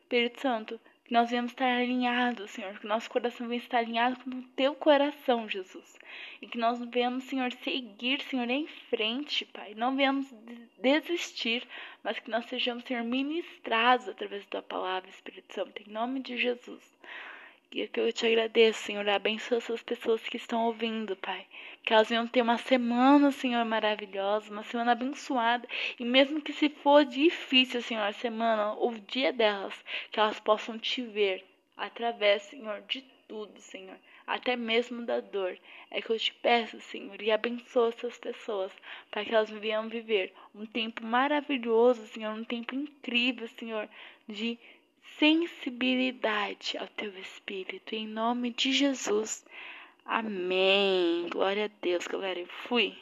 Espírito 0.00 0.40
Santo, 0.40 0.80
que 1.04 1.12
nós 1.12 1.28
venhamos 1.28 1.52
estar 1.52 1.66
alinhados, 1.66 2.50
Senhor, 2.50 2.78
que 2.78 2.86
nosso 2.86 3.10
coração 3.10 3.46
venha 3.46 3.60
estar 3.60 3.78
alinhado 3.78 4.18
com 4.20 4.30
o 4.30 4.42
teu 4.56 4.74
coração, 4.74 5.48
Jesus. 5.48 5.98
E 6.40 6.46
que 6.46 6.56
nós 6.56 6.80
venhamos, 6.80 7.24
Senhor, 7.24 7.52
seguir, 7.52 8.22
Senhor, 8.22 8.48
em 8.48 8.66
frente, 8.88 9.44
Pai. 9.44 9.74
Não 9.74 9.94
venhamos 9.94 10.32
desistir, 10.78 11.66
mas 12.02 12.18
que 12.18 12.30
nós 12.30 12.46
sejamos, 12.46 12.84
Senhor, 12.84 13.04
ministrados 13.04 14.08
através 14.08 14.44
da 14.44 14.50
tua 14.50 14.62
palavra, 14.62 15.10
Espírito 15.10 15.52
Santo, 15.52 15.82
em 15.82 15.92
nome 15.92 16.20
de 16.20 16.38
Jesus. 16.38 16.82
E 17.74 17.88
que 17.88 17.98
eu 17.98 18.12
te 18.12 18.24
agradeço, 18.24 18.84
Senhor. 18.84 19.08
Abençoa 19.08 19.58
essas 19.58 19.82
pessoas 19.82 20.22
que 20.22 20.36
estão 20.36 20.66
ouvindo, 20.66 21.16
Pai. 21.16 21.44
Que 21.82 21.92
elas 21.92 22.08
venham 22.08 22.24
ter 22.24 22.40
uma 22.40 22.56
semana, 22.56 23.32
Senhor, 23.32 23.64
maravilhosa, 23.64 24.48
uma 24.52 24.62
semana 24.62 24.92
abençoada. 24.92 25.66
E 25.98 26.04
mesmo 26.04 26.40
que 26.40 26.52
se 26.52 26.68
for 26.68 27.04
difícil, 27.04 27.82
Senhor, 27.82 28.04
a 28.04 28.12
semana 28.12 28.74
ou 28.74 28.92
o 28.92 29.00
dia 29.00 29.32
delas, 29.32 29.74
que 30.12 30.20
elas 30.20 30.38
possam 30.38 30.78
te 30.78 31.02
ver 31.02 31.44
através, 31.76 32.42
Senhor, 32.42 32.80
de 32.82 33.02
tudo, 33.26 33.60
Senhor. 33.60 33.96
Até 34.24 34.54
mesmo 34.54 35.04
da 35.04 35.18
dor. 35.18 35.58
É 35.90 36.00
que 36.00 36.10
eu 36.10 36.18
te 36.18 36.32
peço, 36.32 36.80
Senhor, 36.80 37.20
e 37.20 37.32
abençoa 37.32 37.88
essas 37.88 38.16
pessoas, 38.18 38.72
para 39.10 39.24
que 39.24 39.34
elas 39.34 39.50
venham 39.50 39.88
viver 39.88 40.32
um 40.54 40.64
tempo 40.64 41.04
maravilhoso, 41.04 42.06
Senhor, 42.06 42.32
um 42.34 42.44
tempo 42.44 42.72
incrível, 42.76 43.48
Senhor, 43.48 43.88
de 44.28 44.60
sensibilidade 45.18 46.76
ao 46.76 46.88
teu 46.88 47.16
espírito. 47.18 47.94
Em 47.94 48.06
nome 48.06 48.50
de 48.50 48.72
Jesus. 48.72 49.44
Amém. 50.04 51.28
Glória 51.30 51.66
a 51.66 51.70
Deus, 51.80 52.06
galera. 52.06 52.40
Eu 52.40 52.48
fui. 52.68 52.92